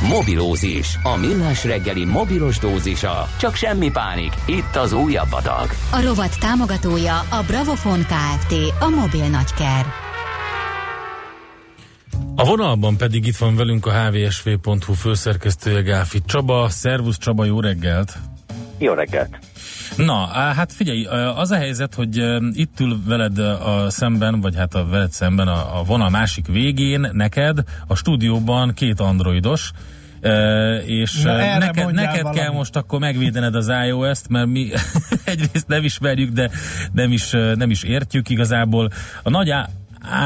Mobilózis. 0.00 0.98
A 1.02 1.16
millás 1.16 1.64
reggeli 1.64 2.04
mobilos 2.04 2.58
dózisa. 2.58 3.28
Csak 3.38 3.54
semmi 3.54 3.90
pánik. 3.90 4.32
Itt 4.46 4.76
az 4.76 4.92
újabb 4.92 5.32
adag. 5.32 5.68
A 5.92 6.02
rovat 6.02 6.38
támogatója 6.40 7.18
a 7.18 7.42
Bravofon 7.46 8.00
Kft. 8.00 8.54
A 8.80 8.88
mobil 8.88 9.28
nagyker. 9.28 9.86
A 12.36 12.44
vonalban 12.44 12.96
pedig 12.96 13.26
itt 13.26 13.36
van 13.36 13.56
velünk 13.56 13.86
a 13.86 13.90
hvsv.hu 13.90 14.92
főszerkesztője 14.92 15.80
Gáfi 15.80 16.20
Csaba. 16.26 16.68
Szervusz 16.68 17.18
Csaba, 17.18 17.44
jó 17.44 17.60
reggelt! 17.60 18.18
Jó 18.78 18.92
reggelt! 18.92 19.38
Na, 19.96 20.26
hát 20.26 20.72
figyelj, 20.72 21.04
az 21.36 21.50
a 21.50 21.56
helyzet, 21.56 21.94
hogy 21.94 22.16
itt 22.52 22.80
ül 22.80 22.98
veled 23.06 23.38
a 23.38 23.90
szemben, 23.90 24.40
vagy 24.40 24.56
hát 24.56 24.74
a 24.74 24.86
veled 24.86 25.12
szemben 25.12 25.48
a, 25.48 25.78
a 25.78 25.82
vonal 25.82 26.10
másik 26.10 26.46
végén 26.46 27.08
neked 27.12 27.58
a 27.86 27.94
stúdióban 27.94 28.74
két 28.74 29.00
androidos, 29.00 29.70
és 30.86 31.22
Na, 31.22 31.58
neked, 31.58 31.92
neked 31.92 32.30
kell 32.30 32.50
most 32.50 32.76
akkor 32.76 33.00
megvédened 33.00 33.54
az 33.54 33.72
iOS-t, 33.86 34.28
mert 34.28 34.46
mi 34.46 34.70
egyrészt 35.24 35.66
nem 35.66 35.84
ismerjük, 35.84 36.30
de 36.30 36.50
nem 36.92 37.12
is, 37.12 37.30
nem 37.54 37.70
is 37.70 37.82
értjük 37.82 38.28
igazából. 38.28 38.90
A 39.22 39.30
nagy 39.30 39.52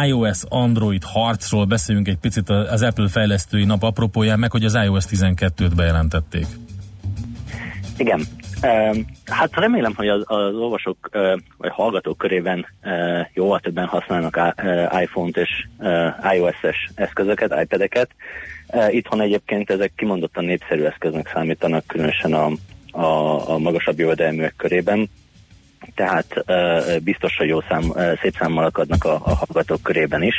iOS 0.05 0.39
Android 0.49 1.05
harcról 1.05 1.64
beszélünk 1.64 2.09
egy 2.09 2.19
picit 2.19 2.51
az 2.51 2.83
Apple 2.83 3.09
fejlesztői 3.09 3.64
nap 3.64 3.83
apropóján, 3.83 4.39
meg 4.39 4.51
hogy 4.51 4.64
az 4.64 4.75
iOS 4.75 5.05
12-t 5.11 5.71
bejelentették. 5.77 6.47
Igen, 7.97 8.21
Hát 9.25 9.55
remélem, 9.55 9.95
hogy 9.95 10.09
az, 10.09 10.23
az 10.25 10.55
olvasók 10.55 11.11
vagy 11.57 11.71
hallgatók 11.71 12.19
körében 12.19 12.67
jóval 13.35 13.61
többen 13.61 13.87
használnak 13.87 14.55
iPhone-t 15.01 15.37
és 15.37 15.67
iOS-es 16.35 16.91
eszközöket, 16.95 17.61
iPad-eket. 17.62 18.11
Itthon 18.89 19.21
egyébként 19.21 19.71
ezek 19.71 19.93
kimondottan 19.97 20.45
népszerű 20.45 20.83
eszköznek 20.83 21.31
számítanak, 21.33 21.87
különösen 21.87 22.33
a, 22.33 22.51
a, 22.91 23.51
a 23.51 23.59
magasabb 23.59 23.99
jövedelműek 23.99 24.55
körében 24.57 25.09
tehát 25.95 26.45
biztos, 27.03 27.37
hogy 27.37 27.49
jó 27.49 27.61
szám, 27.61 27.93
szép 28.22 28.35
számmal 28.39 28.64
akadnak 28.64 29.05
a, 29.05 29.14
a 29.14 29.35
hallgatók 29.35 29.83
körében 29.83 30.22
is. 30.22 30.35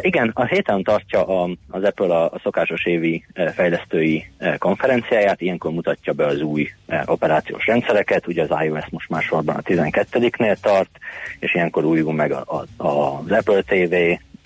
Igen, 0.00 0.30
a 0.34 0.44
héten 0.44 0.82
tartja 0.82 1.24
a, 1.24 1.48
az 1.70 1.82
Apple 1.84 2.14
a, 2.16 2.24
a 2.24 2.40
szokásos 2.42 2.84
évi 2.84 3.24
fejlesztői 3.54 4.30
konferenciáját, 4.58 5.40
ilyenkor 5.40 5.70
mutatja 5.70 6.12
be 6.12 6.26
az 6.26 6.40
új 6.40 6.70
operációs 7.04 7.66
rendszereket, 7.66 8.26
ugye 8.26 8.42
az 8.42 8.64
iOS 8.64 8.88
most 8.90 9.08
már 9.08 9.24
a 9.30 9.42
12-nél 9.42 10.56
tart, 10.60 10.90
és 11.38 11.54
ilyenkor 11.54 11.84
újul 11.84 12.12
meg 12.12 12.32
a, 12.32 12.64
a, 12.76 12.86
az 12.86 13.30
Apple 13.30 13.62
TV, 13.62 13.94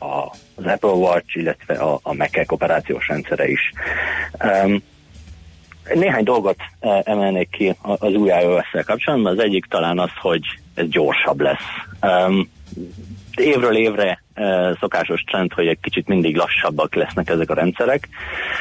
a, 0.05 0.37
az 0.55 0.65
Apple 0.65 0.91
Watch, 0.91 1.37
illetve 1.37 1.75
a, 1.75 1.99
a 2.03 2.15
Mac 2.15 2.53
operációs 2.53 3.09
rendszere 3.09 3.49
is. 3.49 3.73
Um, 4.45 4.83
néhány 5.95 6.25
dolgot 6.25 6.57
eh, 6.81 7.01
emelnék 7.05 7.51
ki 7.51 7.77
az 7.83 8.15
új 8.15 8.29
iOS-szel 8.29 8.85
kapcsolatban. 8.85 9.33
Az 9.33 9.45
egyik 9.45 9.65
talán 9.65 9.99
az, 9.99 10.11
hogy 10.21 10.43
ez 10.75 10.89
gyorsabb 10.89 11.41
lesz. 11.41 11.67
Um, 12.03 12.51
évről 13.37 13.77
évre 13.77 14.23
szokásos 14.81 15.21
trend, 15.21 15.53
hogy 15.53 15.67
egy 15.67 15.79
kicsit 15.81 16.09
mindig 16.09 16.37
lassabbak 16.37 16.95
lesznek 16.95 17.29
ezek 17.29 17.51
a 17.51 17.55
rendszerek. 17.55 18.09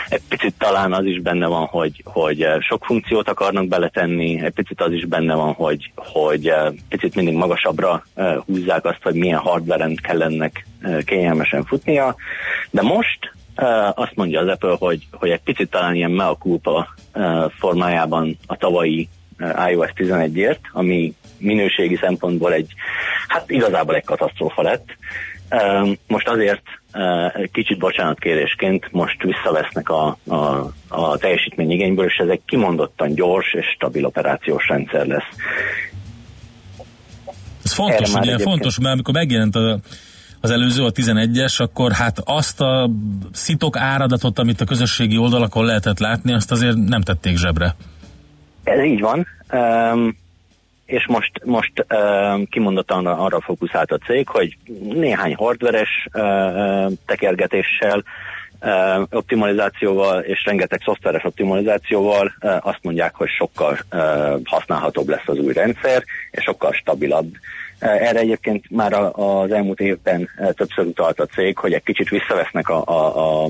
Egy 0.09 0.21
picit 0.29 0.53
talán 0.57 0.93
az 0.93 1.05
is 1.05 1.21
benne 1.21 1.47
van, 1.47 1.65
hogy, 1.65 2.01
hogy 2.05 2.47
sok 2.59 2.85
funkciót 2.85 3.29
akarnak 3.29 3.67
beletenni, 3.67 4.41
egy 4.41 4.53
picit 4.53 4.81
az 4.81 4.91
is 4.91 5.05
benne 5.05 5.35
van, 5.35 5.53
hogy, 5.53 5.91
hogy 5.95 6.53
picit 6.89 7.15
mindig 7.15 7.33
magasabbra 7.33 8.03
húzzák 8.45 8.85
azt, 8.85 9.01
hogy 9.01 9.15
milyen 9.15 9.39
hardveren 9.39 9.95
kell 9.95 10.21
ennek 10.21 10.67
kényelmesen 11.05 11.65
futnia. 11.65 12.15
De 12.69 12.81
most 12.81 13.31
azt 13.95 14.15
mondja 14.15 14.39
az 14.39 14.47
Apple, 14.47 14.75
hogy, 14.79 15.07
hogy 15.11 15.29
egy 15.29 15.41
picit 15.41 15.69
talán 15.69 15.95
ilyen 15.95 16.11
mea 16.11 16.35
culpa 16.35 16.95
formájában 17.57 18.37
a 18.45 18.55
tavalyi 18.55 19.09
iOS 19.69 19.89
11-ért, 19.95 20.59
ami 20.71 21.13
minőségi 21.37 21.95
szempontból 22.01 22.53
egy, 22.53 22.73
hát 23.27 23.49
igazából 23.49 23.95
egy 23.95 24.03
katasztrófa 24.03 24.61
lett. 24.61 24.85
Most 26.07 26.27
azért 26.27 26.61
kicsit 27.51 27.77
bocsánatkérésként 27.77 28.91
most 28.91 29.23
visszavesznek 29.23 29.89
a, 29.89 30.17
a, 30.27 30.71
a 30.87 31.17
teljesítményigényből, 31.17 32.05
és 32.05 32.15
ez 32.15 32.27
egy 32.27 32.41
kimondottan 32.45 33.13
gyors 33.13 33.53
és 33.53 33.65
stabil 33.75 34.05
operációs 34.05 34.67
rendszer 34.67 35.05
lesz. 35.05 35.29
Ez 37.63 37.73
fontos, 37.73 38.13
ugye, 38.13 38.37
fontos, 38.37 38.79
mert 38.79 38.93
amikor 38.93 39.13
megjelent 39.13 39.55
a, 39.55 39.79
az 40.41 40.51
előző, 40.51 40.83
a 40.83 40.91
11-es, 40.91 41.61
akkor 41.61 41.91
hát 41.91 42.17
azt 42.25 42.61
a 42.61 42.89
szitok 43.31 43.77
áradatot, 43.77 44.39
amit 44.39 44.61
a 44.61 44.65
közösségi 44.65 45.17
oldalakon 45.17 45.65
lehetett 45.65 45.99
látni, 45.99 46.33
azt 46.33 46.51
azért 46.51 46.75
nem 46.75 47.01
tették 47.01 47.37
zsebre. 47.37 47.75
Ez 48.63 48.83
így 48.83 48.99
van. 48.99 49.27
Um, 49.53 50.17
és 50.85 51.05
most, 51.07 51.31
most 51.43 51.85
uh, 51.89 52.47
kimondottan 52.49 53.05
arra, 53.05 53.41
fókuszált 53.41 53.91
a 53.91 53.97
cég, 53.97 54.27
hogy 54.27 54.57
néhány 54.93 55.35
hardveres 55.35 56.07
uh, 56.13 56.91
tekergetéssel, 57.05 58.03
uh, 58.61 59.07
optimalizációval 59.11 60.19
és 60.19 60.43
rengeteg 60.45 60.81
szoftveres 60.83 61.23
optimalizációval 61.23 62.33
uh, 62.41 62.67
azt 62.67 62.79
mondják, 62.81 63.15
hogy 63.15 63.29
sokkal 63.29 63.77
uh, 63.91 64.41
használhatóbb 64.43 65.09
lesz 65.09 65.27
az 65.27 65.37
új 65.37 65.53
rendszer, 65.53 66.03
és 66.31 66.43
sokkal 66.43 66.71
stabilabb. 66.73 67.35
Erre 67.81 68.19
egyébként 68.19 68.69
már 68.69 68.93
az 69.11 69.51
elmúlt 69.51 69.79
évben 69.79 70.29
uh, 70.37 70.51
többször 70.51 70.85
utalt 70.85 71.19
a 71.19 71.25
cég, 71.25 71.57
hogy 71.57 71.73
egy 71.73 71.83
kicsit 71.83 72.09
visszavesznek 72.09 72.69
a, 72.69 72.83
a, 72.85 73.43
a 73.43 73.49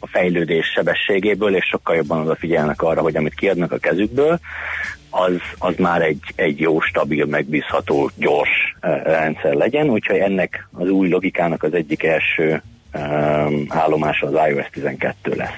a 0.00 0.06
fejlődés 0.06 0.66
sebességéből, 0.66 1.56
és 1.56 1.64
sokkal 1.64 1.96
jobban 1.96 2.20
odafigyelnek 2.20 2.82
arra, 2.82 3.00
hogy 3.00 3.16
amit 3.16 3.34
kiadnak 3.34 3.72
a 3.72 3.78
kezükből, 3.78 4.38
az, 5.10 5.36
az 5.58 5.74
már 5.76 6.02
egy, 6.02 6.22
egy 6.34 6.60
jó, 6.60 6.80
stabil, 6.80 7.26
megbízható, 7.26 8.10
gyors 8.16 8.76
uh, 8.82 9.02
rendszer 9.02 9.54
legyen, 9.54 9.90
úgyhogy 9.90 10.18
ennek 10.18 10.68
az 10.72 10.88
új 10.88 11.08
logikának 11.08 11.62
az 11.62 11.74
egyik 11.74 12.02
első 12.02 12.62
állomása 13.68 14.26
az 14.26 14.48
iOS 14.50 14.66
12 14.70 15.34
lesz. 15.34 15.50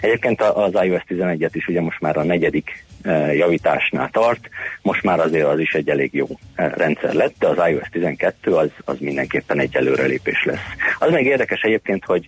Egyébként 0.00 0.42
az 0.42 0.72
iOS 0.82 1.02
11-et 1.08 1.50
is 1.52 1.66
ugye 1.66 1.80
most 1.80 2.00
már 2.00 2.16
a 2.16 2.22
negyedik 2.22 2.84
uh, 3.04 3.36
javításnál 3.36 4.08
tart, 4.12 4.48
most 4.82 5.02
már 5.02 5.20
azért 5.20 5.46
az 5.46 5.58
is 5.58 5.72
egy 5.72 5.88
elég 5.88 6.14
jó 6.14 6.26
uh, 6.28 6.38
rendszer 6.56 7.12
lett, 7.14 7.34
de 7.38 7.46
az 7.46 7.68
iOS 7.70 7.88
12 7.90 8.54
az, 8.54 8.70
az 8.84 8.96
mindenképpen 8.98 9.58
egy 9.58 9.76
előrelépés 9.76 10.44
lesz. 10.44 10.66
Az 10.98 11.10
még 11.10 11.26
érdekes 11.26 11.60
egyébként, 11.60 12.04
hogy 12.04 12.26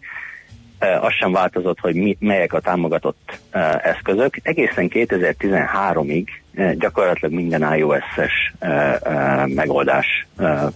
az 1.00 1.12
sem 1.12 1.32
változott, 1.32 1.78
hogy 1.80 1.94
mi, 1.94 2.16
melyek 2.20 2.52
a 2.52 2.60
támogatott 2.60 3.38
eszközök. 3.82 4.36
Egészen 4.42 4.90
2013-ig 4.92 6.26
gyakorlatilag 6.78 7.34
minden 7.34 7.76
iOS-es 7.76 8.54
megoldás 9.46 10.26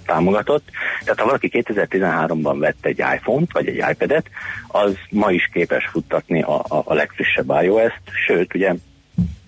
támogatott. 0.07 0.68
Tehát 1.01 1.18
ha 1.18 1.24
valaki 1.24 1.51
2013-ban 1.53 2.57
vett 2.59 2.87
egy 2.87 2.99
iPhone-t 2.99 3.53
vagy 3.53 3.66
egy 3.68 3.85
iPad-et, 3.91 4.27
az 4.68 4.97
ma 5.11 5.31
is 5.31 5.51
képes 5.53 5.87
futtatni 5.87 6.43
a, 6.43 6.59
a, 6.68 6.83
a 6.85 6.95
legfrissebb 6.95 7.53
iOS-t, 7.62 8.01
sőt, 8.27 8.55
ugye 8.55 8.74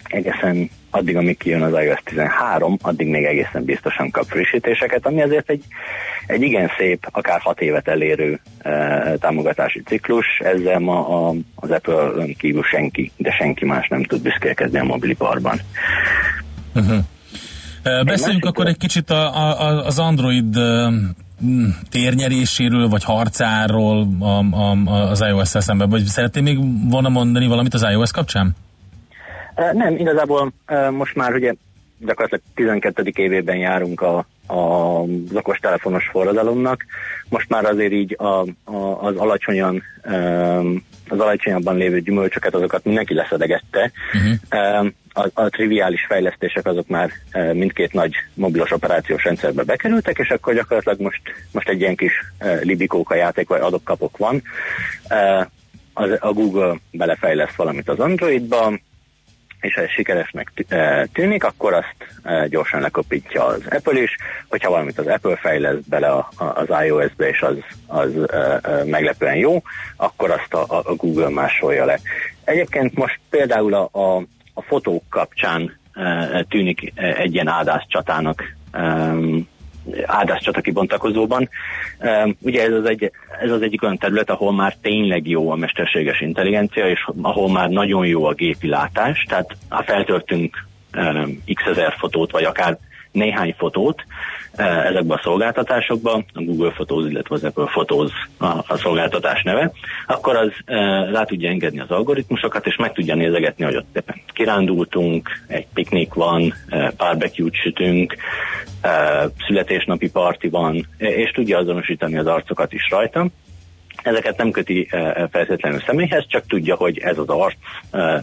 egészen 0.09 0.71
addig, 0.91 1.17
amíg 1.17 1.37
kijön 1.37 1.63
az 1.63 1.83
iOS 1.83 2.01
13, 2.05 2.77
addig 2.83 3.07
még 3.07 3.25
egészen 3.25 3.65
biztosan 3.65 4.11
kap 4.11 4.25
frissítéseket, 4.25 5.07
ami 5.07 5.23
azért 5.23 5.51
egy, 5.51 5.65
egy 6.27 6.43
igen 6.43 6.71
szép, 6.79 7.09
akár 7.11 7.41
hat 7.41 7.61
évet 7.61 7.89
elérő 7.89 8.41
e, 8.63 9.17
támogatási 9.21 9.83
ciklus. 9.83 10.27
Ezzel 10.39 10.79
ma 10.79 11.27
a, 11.29 11.35
az 11.55 11.71
apple 11.71 12.25
kívül 12.39 12.63
senki, 12.63 13.11
de 13.17 13.31
senki 13.31 13.65
más 13.65 13.89
nem 13.89 14.03
tud 14.03 14.23
büszkélkedni 14.23 14.79
a 14.79 14.85
mobiliparban. 14.85 15.61
Uh-huh. 16.79 18.05
Beszéljünk 18.05 18.45
akkor 18.45 18.67
egy 18.67 18.77
kicsit 18.77 19.11
a, 19.11 19.37
a, 19.37 19.87
az 19.87 19.99
Android 19.99 20.59
térnyeréséről, 21.91 22.89
vagy 22.89 23.05
harcáról 23.05 24.09
a, 24.21 24.27
a, 24.27 25.11
az 25.11 25.21
iOS-szel 25.21 25.61
szemben, 25.61 25.89
vagy 25.89 26.05
szeretném 26.05 26.45
még 26.45 26.59
volna 26.91 27.09
mondani 27.09 27.47
valamit 27.47 27.75
az 27.75 27.87
iOS 27.91 28.11
kapcsán? 28.11 28.57
Nem, 29.73 29.97
igazából 29.97 30.53
most 30.91 31.15
már 31.15 31.35
ugye 31.35 31.55
gyakorlatilag 31.99 32.43
12. 32.55 33.13
évében 33.15 33.57
járunk 33.57 34.01
a, 34.01 34.27
a 34.47 34.57
okostelefonos 35.35 36.09
forradalomnak. 36.11 36.85
Most 37.29 37.49
már 37.49 37.65
azért 37.65 37.93
így 37.93 38.17
a, 38.19 38.47
a, 38.65 39.03
az 39.03 39.17
alacsonyan 39.17 39.83
az 41.09 41.19
alacsonyabban 41.19 41.77
lévő 41.77 42.01
gyümölcsöket, 42.01 42.55
azokat 42.55 42.85
mindenki 42.85 43.15
leszedegette. 43.15 43.91
Uh-huh. 44.15 44.93
A, 45.19 45.31
a 45.35 45.49
triviális 45.49 46.05
fejlesztések 46.09 46.67
azok 46.67 46.89
már 46.89 47.11
mindkét 47.53 47.93
nagy 47.93 48.13
mobilos 48.35 48.71
operációs 48.71 49.25
rendszerbe 49.25 49.63
bekerültek, 49.63 50.19
és 50.19 50.29
akkor 50.29 50.55
gyakorlatilag 50.55 51.01
most, 51.01 51.21
most 51.53 51.69
egy 51.69 51.81
ilyen 51.81 51.97
kis 51.97 52.13
libikóka 52.63 53.15
játék 53.15 53.49
vagy 53.49 53.61
adok-kapok 53.61 54.17
van. 54.17 54.43
Az, 55.93 56.11
a 56.19 56.33
Google 56.33 56.77
belefejleszt 56.91 57.57
valamit 57.57 57.89
az 57.89 57.99
Androidba, 57.99 58.79
és 59.61 59.75
ha 59.75 59.81
ez 59.81 59.91
sikeresnek 59.91 60.53
tűnik, 61.13 61.45
akkor 61.45 61.73
azt 61.73 61.97
gyorsan 62.49 62.81
lekopítja 62.81 63.45
az 63.45 63.63
Apple 63.71 64.03
is, 64.03 64.17
hogyha 64.49 64.71
valamit 64.71 64.99
az 64.99 65.07
Apple 65.07 65.37
fejleszt 65.37 65.89
bele 65.89 66.27
az 66.37 66.69
iOS-be, 66.85 67.29
és 67.29 67.43
az, 67.43 67.57
az 67.87 68.11
meglepően 68.85 69.37
jó, 69.37 69.63
akkor 69.97 70.31
azt 70.31 70.55
a, 70.55 70.83
a 70.85 70.95
Google 70.95 71.29
másolja 71.29 71.85
le. 71.85 72.01
Egyébként 72.45 72.95
most 72.95 73.19
például 73.31 73.75
a, 73.75 73.89
a, 73.93 74.23
a 74.59 74.63
fotók 74.63 75.03
kapcsán 75.11 75.79
tűnik 76.49 76.93
egy 76.95 77.35
ilyen 77.35 77.49
áldás 77.49 77.87
csatának 77.89 78.57
áldáscsata 80.07 80.61
kibontakozóban. 80.61 81.49
Ugye 82.41 82.63
ez 82.63 82.73
az, 82.73 82.89
egy, 82.89 83.13
ez 83.41 83.51
az 83.51 83.63
egyik 83.63 83.83
olyan 83.83 83.99
terület, 83.99 84.31
ahol 84.31 84.53
már 84.53 84.77
tényleg 84.83 85.29
jó 85.29 85.51
a 85.51 85.57
mesterséges 85.57 86.21
intelligencia, 86.21 86.89
és 86.89 87.09
ahol 87.23 87.51
már 87.51 87.69
nagyon 87.69 88.07
jó 88.07 88.25
a 88.25 88.35
gépi 88.35 88.69
látás, 88.69 89.25
tehát 89.29 89.57
ha 89.69 89.83
feltöltünk 89.83 90.67
x 91.55 91.63
ezer 91.67 91.95
fotót, 91.99 92.31
vagy 92.31 92.45
akár 92.45 92.79
néhány 93.13 93.55
fotót 93.59 94.05
ezekbe 94.59 95.15
a 95.15 95.21
szolgáltatásokba, 95.23 96.13
a 96.13 96.43
Google 96.43 96.71
Photos, 96.71 97.11
illetve 97.11 97.35
az 97.35 97.45
Apple 97.45 97.65
Photos 97.65 98.11
a, 98.39 98.47
a 98.47 98.77
szolgáltatás 98.77 99.43
neve, 99.43 99.73
akkor 100.07 100.37
az 100.37 100.51
rá 101.13 101.25
tudja 101.25 101.49
engedni 101.51 101.81
az 101.81 101.91
algoritmusokat, 101.91 102.67
és 102.67 102.77
meg 102.77 102.93
tudja 102.93 103.15
nézegetni, 103.15 103.65
hogy 103.65 103.77
ott 103.77 104.03
kirándultunk, 104.33 105.29
egy 105.47 105.67
piknik 105.75 106.15
van, 106.15 106.55
barbecue 106.97 107.51
sütünk, 107.53 108.17
születésnapi 109.47 110.11
parti 110.11 110.49
van, 110.49 110.87
és 110.99 111.31
tudja 111.31 111.59
azonosítani 111.59 112.19
az 112.19 112.27
arcokat 112.27 112.73
is 112.73 112.89
rajta. 112.91 113.27
Ezeket 114.03 114.37
nem 114.37 114.51
köti 114.51 114.89
feltétlenül 115.31 115.81
személyhez, 115.81 116.25
csak 116.29 116.47
tudja, 116.47 116.75
hogy 116.77 116.99
ez 116.99 117.19
az 117.19 117.29
arc 117.29 117.57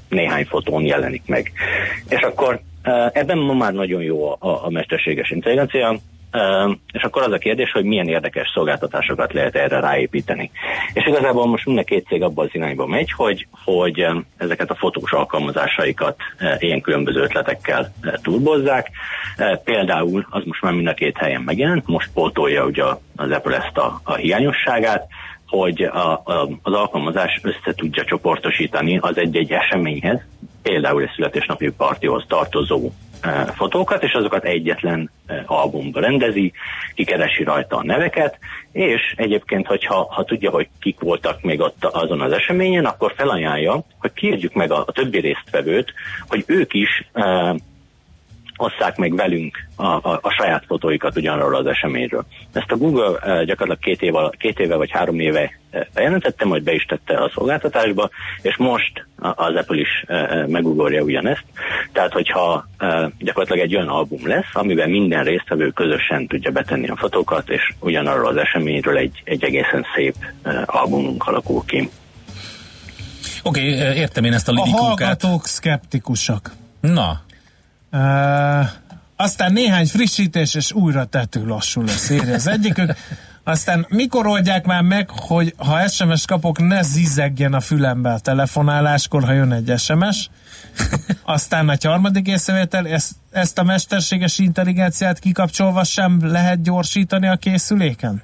néhány 0.09 0.45
fotón 0.45 0.83
jelenik 0.83 1.23
meg. 1.25 1.51
És 2.09 2.21
akkor 2.21 2.61
Ebben 3.11 3.37
ma 3.37 3.53
már 3.53 3.73
nagyon 3.73 4.01
jó 4.01 4.31
a, 4.31 4.37
a 4.39 4.69
mesterséges 4.69 5.29
intelligencia, 5.29 5.97
és 6.93 7.03
akkor 7.03 7.21
az 7.21 7.31
a 7.31 7.37
kérdés, 7.37 7.71
hogy 7.71 7.83
milyen 7.83 8.07
érdekes 8.07 8.51
szolgáltatásokat 8.53 9.33
lehet 9.33 9.55
erre 9.55 9.79
ráépíteni. 9.79 10.51
És 10.93 11.05
igazából 11.05 11.47
most 11.47 11.65
minden 11.65 11.85
két 11.85 12.07
cég 12.07 12.21
abban 12.21 12.45
az 12.45 12.55
irányba 12.55 12.85
megy, 12.85 13.11
hogy, 13.11 13.47
hogy 13.63 14.05
ezeket 14.37 14.69
a 14.69 14.75
fotós 14.75 15.11
alkalmazásaikat 15.11 16.15
ilyen 16.59 16.81
különböző 16.81 17.21
ötletekkel 17.21 17.93
turbozzák. 18.21 18.89
Például 19.63 20.27
az 20.29 20.43
most 20.45 20.61
már 20.61 20.73
mind 20.73 20.87
a 20.87 20.93
két 20.93 21.17
helyen 21.17 21.41
megjelent, 21.41 21.87
most 21.87 22.09
pótolja 22.13 22.65
ugye 22.65 22.83
az 23.15 23.31
Apple 23.31 23.55
ezt 23.55 23.77
a, 23.77 23.99
a 24.03 24.13
hiányosságát, 24.13 25.07
hogy 25.47 25.81
a, 25.81 26.11
a, 26.11 26.49
az 26.61 26.73
alkalmazás 26.73 27.39
össze 27.43 27.73
tudja 27.75 28.03
csoportosítani 28.03 28.97
az 28.97 29.17
egy-egy 29.17 29.51
eseményhez, 29.51 30.21
például 30.61 31.01
egy 31.01 31.11
születésnapi 31.15 31.71
partihoz 31.71 32.25
tartozó 32.27 32.91
fotókat, 33.55 34.03
és 34.03 34.13
azokat 34.13 34.43
egyetlen 34.43 35.11
albumba 35.45 35.99
rendezi, 35.99 36.53
kikeresi 36.93 37.43
rajta 37.43 37.75
a 37.75 37.83
neveket, 37.83 38.37
és 38.71 39.13
egyébként, 39.15 39.67
hogyha 39.67 40.07
ha 40.13 40.23
tudja, 40.23 40.49
hogy 40.49 40.67
kik 40.79 40.99
voltak 40.99 41.41
még 41.41 41.59
ott 41.59 41.85
azon 41.85 42.21
az 42.21 42.31
eseményen, 42.31 42.85
akkor 42.85 43.13
felajánlja, 43.17 43.83
hogy 43.99 44.13
kérjük 44.13 44.53
meg 44.53 44.71
a, 44.71 44.83
a 44.87 44.91
többi 44.91 45.19
résztvevőt, 45.19 45.93
hogy 46.27 46.43
ők 46.47 46.73
is 46.73 47.09
osszák 48.57 48.97
meg 48.97 49.15
velünk 49.15 49.67
a, 49.75 49.85
a, 49.85 50.19
a 50.21 50.29
saját 50.29 50.63
fotóikat 50.67 51.17
ugyanarról 51.17 51.55
az 51.55 51.65
eseményről. 51.65 52.25
Ezt 52.53 52.71
a 52.71 52.77
Google 52.77 53.09
uh, 53.09 53.19
gyakorlatilag 53.43 53.79
két 53.79 54.01
éve, 54.01 54.29
két 54.37 54.59
éve 54.59 54.75
vagy 54.75 54.91
három 54.91 55.19
éve 55.19 55.59
bejelentette, 55.93 56.45
majd 56.45 56.63
be 56.63 56.73
is 56.73 56.83
tette 56.83 57.23
a 57.23 57.31
szolgáltatásba, 57.33 58.09
és 58.41 58.57
most 58.57 59.05
az 59.17 59.55
Apple 59.55 59.77
is 59.77 60.05
uh, 60.07 60.47
megugorja 60.47 61.01
ugyanezt. 61.01 61.43
Tehát, 61.91 62.11
hogyha 62.11 62.67
gyakorlatilag 63.17 63.65
egy 63.65 63.75
olyan 63.75 63.87
album 63.87 64.27
lesz, 64.27 64.49
amiben 64.53 64.89
minden 64.89 65.23
résztvevő 65.23 65.69
közösen 65.69 66.27
tudja 66.27 66.51
betenni 66.51 66.87
a 66.87 66.95
fotókat, 66.95 67.49
és 67.49 67.73
ugyanarról 67.79 68.27
az 68.27 68.37
eseményről 68.37 68.97
egy, 68.97 69.21
egy 69.23 69.43
egészen 69.43 69.85
szép 69.95 70.15
albumunk 70.65 71.27
alakul 71.27 71.63
ki. 71.65 71.89
Oké, 73.43 73.77
okay, 73.77 73.97
értem 73.97 74.23
én 74.23 74.33
ezt 74.33 74.47
a 74.47 74.51
lidikókát. 74.51 74.81
A 74.81 74.85
hallgatók 74.85 75.45
szkeptikusak. 75.45 76.51
Na, 76.81 77.24
Uh, 77.91 78.65
aztán 79.15 79.53
néhány 79.53 79.85
frissítés, 79.85 80.55
és 80.55 80.71
újra 80.71 81.05
tető 81.05 81.45
lassú 81.45 81.81
lesz, 81.81 82.09
írja 82.09 82.33
az 82.33 82.47
egyikük. 82.47 82.93
Aztán 83.43 83.85
mikor 83.89 84.27
oldják 84.27 84.65
már 84.65 84.81
meg, 84.81 85.09
hogy 85.09 85.53
ha 85.57 85.87
SMS 85.87 86.25
kapok, 86.25 86.59
ne 86.59 86.81
zizegjen 86.81 87.53
a 87.53 87.59
fülembe 87.59 88.09
a 88.09 88.19
telefonáláskor, 88.19 89.23
ha 89.23 89.31
jön 89.31 89.51
egy 89.51 89.73
SMS. 89.77 90.29
Aztán 91.23 91.69
egy 91.69 91.83
harmadik 91.83 92.27
észrevétel, 92.27 92.87
ezt, 92.87 93.11
ezt 93.31 93.59
a 93.59 93.63
mesterséges 93.63 94.39
intelligenciát 94.39 95.19
kikapcsolva 95.19 95.83
sem 95.83 96.19
lehet 96.21 96.61
gyorsítani 96.61 97.27
a 97.27 97.35
készüléken? 97.35 98.23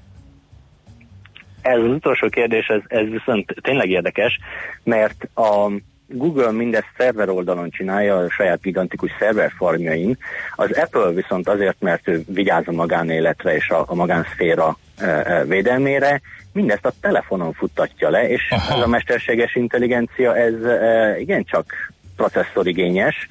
Ez 1.62 1.80
az 1.80 1.90
utolsó 1.90 2.30
kérdés, 2.30 2.68
ez, 2.68 2.82
ez 2.88 3.10
viszont 3.10 3.56
tényleg 3.62 3.90
érdekes, 3.90 4.40
mert 4.84 5.30
a, 5.34 5.72
Google 6.12 6.52
mindezt 6.52 6.92
szerver 6.98 7.30
oldalon 7.30 7.70
csinálja, 7.70 8.18
a 8.18 8.30
saját 8.30 8.62
gigantikus 8.62 9.12
szerverfarmjain. 9.20 10.18
Az 10.56 10.72
Apple 10.72 11.12
viszont 11.12 11.48
azért, 11.50 11.76
mert 11.80 12.08
ő 12.08 12.24
vigyáz 12.28 12.64
a 12.68 12.72
magánéletre 12.72 13.56
és 13.56 13.70
a, 13.70 13.84
a 13.88 13.96
magánszféra 13.96 14.78
e, 14.98 15.06
e, 15.06 15.44
védelmére, 15.46 16.22
mindezt 16.54 16.86
a 16.86 16.94
telefonon 17.02 17.54
futtatja 17.54 18.10
le, 18.10 18.30
és 18.30 18.42
Aha. 18.50 18.76
ez 18.76 18.82
a 18.84 18.88
mesterséges 18.88 19.56
intelligencia, 19.56 20.38
ez 20.38 20.64
e, 20.64 21.16
igencsak 21.20 21.92
processzorigényes, 22.16 23.28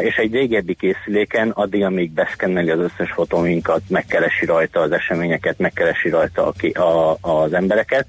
és 0.00 0.16
egy 0.16 0.32
régebbi 0.32 0.74
készüléken 0.74 1.50
addig, 1.50 1.84
amíg 1.84 2.10
beszkenneli 2.10 2.70
az 2.70 2.78
összes 2.78 3.12
fotóinkat, 3.12 3.80
megkeresi 3.88 4.46
rajta 4.46 4.80
az 4.80 4.92
eseményeket, 4.92 5.58
megkeresi 5.58 6.08
rajta 6.08 6.52
a, 6.72 6.80
a, 6.80 7.16
az 7.20 7.52
embereket, 7.52 8.06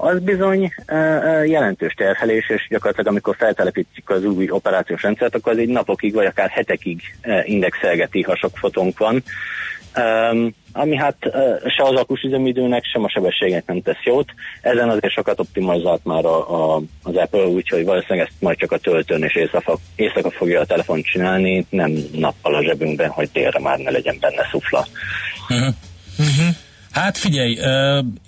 az 0.00 0.20
bizony 0.20 0.74
jelentős 1.46 1.92
terhelés, 1.92 2.48
és 2.48 2.66
gyakorlatilag 2.70 3.10
amikor 3.10 3.36
feltelepítjük 3.36 4.10
az 4.10 4.24
új 4.24 4.50
operációs 4.50 5.02
rendszert, 5.02 5.34
akkor 5.34 5.52
az 5.52 5.58
egy 5.58 5.68
napokig 5.68 6.14
vagy 6.14 6.26
akár 6.26 6.48
hetekig 6.48 7.00
indexelgeti, 7.44 8.22
ha 8.22 8.36
sok 8.36 8.56
fotónk 8.56 8.98
van. 8.98 9.22
Ami 10.72 10.96
hát 10.96 11.16
se 11.76 11.82
az 11.82 11.94
akus 11.94 12.22
üzemidőnek, 12.22 12.84
sem 12.84 13.04
a 13.04 13.08
sebességnek 13.08 13.66
nem 13.66 13.82
tesz 13.82 14.04
jót. 14.04 14.30
Ezen 14.60 14.88
azért 14.88 15.12
sokat 15.12 15.40
optimalizált 15.40 16.04
már 16.04 16.24
a, 16.24 16.74
a, 16.74 16.82
az 17.02 17.16
Apple, 17.16 17.46
úgyhogy 17.46 17.84
valószínűleg 17.84 18.26
ezt 18.26 18.40
majd 18.40 18.58
csak 18.58 18.72
a 18.72 18.78
töltőn 18.78 19.22
és 19.22 19.34
éjszaka, 19.34 19.78
éjszaka 19.96 20.30
fogja 20.30 20.60
a 20.60 20.66
telefon 20.66 21.02
csinálni, 21.02 21.66
nem 21.70 21.92
nappal 22.12 22.54
a 22.54 22.62
zsebünkben, 22.62 23.08
hogy 23.10 23.28
délre 23.32 23.60
már 23.60 23.78
ne 23.78 23.90
legyen 23.90 24.16
benne 24.20 24.48
szufla. 24.50 24.86
Uh-huh. 25.48 25.74
Uh-huh. 26.18 26.54
Hát 26.98 27.18
figyelj, 27.18 27.58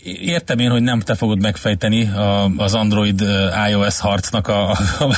értem 0.02 0.58
én, 0.58 0.70
hogy 0.70 0.82
nem 0.82 1.00
te 1.00 1.14
fogod 1.14 1.40
megfejteni 1.40 2.10
az 2.56 2.74
Android 2.74 3.24
iOS 3.68 3.98
harcnak 3.98 4.48
a, 4.48 4.70
a 4.70 5.16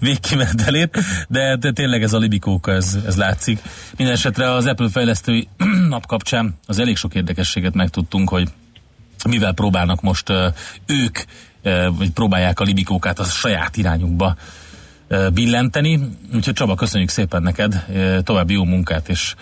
végkimenetelét, 0.00 0.98
de, 1.28 1.56
de 1.56 1.72
tényleg 1.72 2.02
ez 2.02 2.12
a 2.12 2.18
libikóka, 2.18 2.72
ez, 2.72 2.98
ez 3.06 3.16
látszik. 3.16 3.60
Mindenesetre 3.96 4.50
az 4.50 4.66
Apple 4.66 4.88
fejlesztői 4.88 5.48
nap 5.88 6.06
kapcsán 6.06 6.58
az 6.66 6.78
elég 6.78 6.96
sok 6.96 7.14
érdekességet 7.14 7.74
megtudtunk, 7.74 8.28
hogy 8.28 8.48
mivel 9.28 9.52
próbálnak 9.52 10.00
most 10.00 10.32
ők, 10.86 11.18
vagy 11.96 12.10
próbálják 12.10 12.60
a 12.60 12.64
libikókát 12.64 13.18
a 13.18 13.24
saját 13.24 13.76
irányukba 13.76 14.36
billenteni. 15.32 16.00
Úgyhogy 16.34 16.54
Csaba, 16.54 16.74
köszönjük 16.74 17.10
szépen 17.10 17.42
neked, 17.42 17.84
további 18.22 18.52
jó 18.52 18.64
munkát, 18.64 19.08
és 19.08 19.34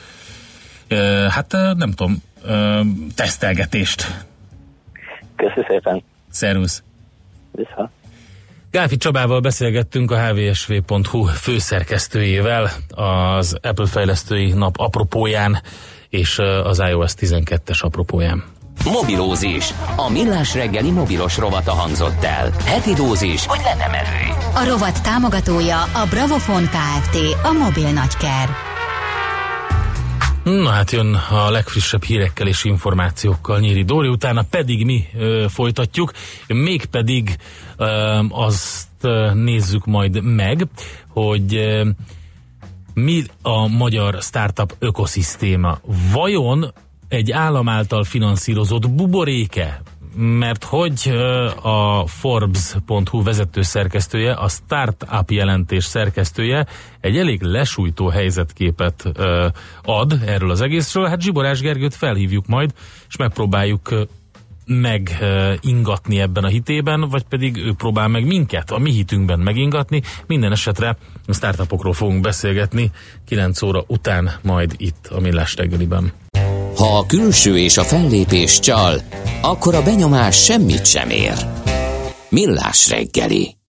hát 1.28 1.52
nem 1.52 1.90
tudom, 1.90 2.22
ö, 2.44 2.80
tesztelgetést. 3.14 4.24
Köszönöm 5.36 5.64
szépen. 5.68 6.02
Szervusz. 6.30 6.82
Vissza. 7.52 7.90
Gáfi 8.70 8.96
Csabával 8.96 9.40
beszélgettünk 9.40 10.10
a 10.10 10.18
hvsv.hu 10.18 11.24
főszerkesztőjével 11.24 12.70
az 12.88 13.56
Apple 13.62 13.86
fejlesztői 13.86 14.52
nap 14.52 14.78
apropóján 14.78 15.62
és 16.08 16.38
az 16.64 16.78
iOS 16.78 17.12
12-es 17.20 17.80
apropóján. 17.80 18.44
Mobilózis. 18.84 19.70
A 19.96 20.10
millás 20.10 20.54
reggeli 20.54 20.90
mobilos 20.90 21.38
rovata 21.38 21.72
hangzott 21.72 22.24
el. 22.24 22.50
Heti 22.64 22.92
dózis, 22.92 23.46
hogy 23.46 23.60
lenne 23.64 23.86
merő. 23.86 24.32
A 24.54 24.64
rovat 24.68 25.02
támogatója 25.02 25.82
a 25.82 26.06
Bravofon 26.10 26.64
Kft. 26.64 27.16
A 27.42 27.52
mobil 27.52 27.90
nagyker. 27.92 28.73
Na 30.44 30.70
hát 30.70 30.90
jön 30.90 31.14
a 31.14 31.50
legfrissebb 31.50 32.02
hírekkel 32.02 32.46
és 32.46 32.64
információkkal 32.64 33.60
Nyíri 33.60 33.82
Dóri, 33.82 34.08
utána 34.08 34.42
pedig 34.50 34.84
mi 34.84 35.04
ö, 35.14 35.44
folytatjuk, 35.48 36.12
mégpedig 36.46 37.36
ö, 37.76 37.86
azt 38.28 38.88
ö, 39.00 39.34
nézzük 39.34 39.84
majd 39.84 40.22
meg, 40.22 40.66
hogy 41.08 41.54
ö, 41.54 41.88
mi 42.94 43.22
a 43.42 43.66
magyar 43.66 44.22
startup 44.22 44.76
ökoszisztéma. 44.78 45.78
Vajon 46.12 46.72
egy 47.08 47.32
állam 47.32 47.68
által 47.68 48.04
finanszírozott 48.04 48.90
buboréke 48.90 49.82
mert 50.16 50.64
hogy 50.64 51.12
a 51.62 52.06
Forbes.hu 52.06 53.22
vezető 53.22 53.62
szerkesztője, 53.62 54.32
a 54.32 54.48
Startup 54.48 55.30
jelentés 55.30 55.84
szerkesztője 55.84 56.66
egy 57.00 57.16
elég 57.16 57.42
lesújtó 57.42 58.08
helyzetképet 58.08 59.12
ad 59.82 60.18
erről 60.26 60.50
az 60.50 60.60
egészről. 60.60 61.06
Hát 61.06 61.20
Zsiborás 61.20 61.60
Gergőt 61.60 61.94
felhívjuk 61.94 62.46
majd, 62.46 62.72
és 63.08 63.16
megpróbáljuk 63.16 64.06
megingatni 64.66 66.20
ebben 66.20 66.44
a 66.44 66.48
hitében, 66.48 67.08
vagy 67.08 67.22
pedig 67.22 67.56
ő 67.56 67.72
próbál 67.72 68.08
meg 68.08 68.26
minket 68.26 68.70
a 68.70 68.78
mi 68.78 68.90
hitünkben 68.90 69.40
megingatni. 69.40 70.02
Minden 70.26 70.52
esetre 70.52 70.96
a 71.26 71.32
startupokról 71.32 71.92
fogunk 71.92 72.20
beszélgetni 72.20 72.90
9 73.26 73.62
óra 73.62 73.84
után 73.86 74.30
majd 74.42 74.74
itt 74.76 75.06
a 75.06 75.20
Millás 75.20 75.56
reggeliben. 75.56 76.12
Ha 76.76 76.98
a 76.98 77.06
külső 77.06 77.58
és 77.58 77.76
a 77.76 77.84
fellépés 77.84 78.58
csal, 78.58 79.00
akkor 79.42 79.74
a 79.74 79.82
benyomás 79.82 80.44
semmit 80.44 80.86
sem 80.86 81.10
ér. 81.10 81.46
Millás 82.28 82.88
reggeli. 82.88 83.56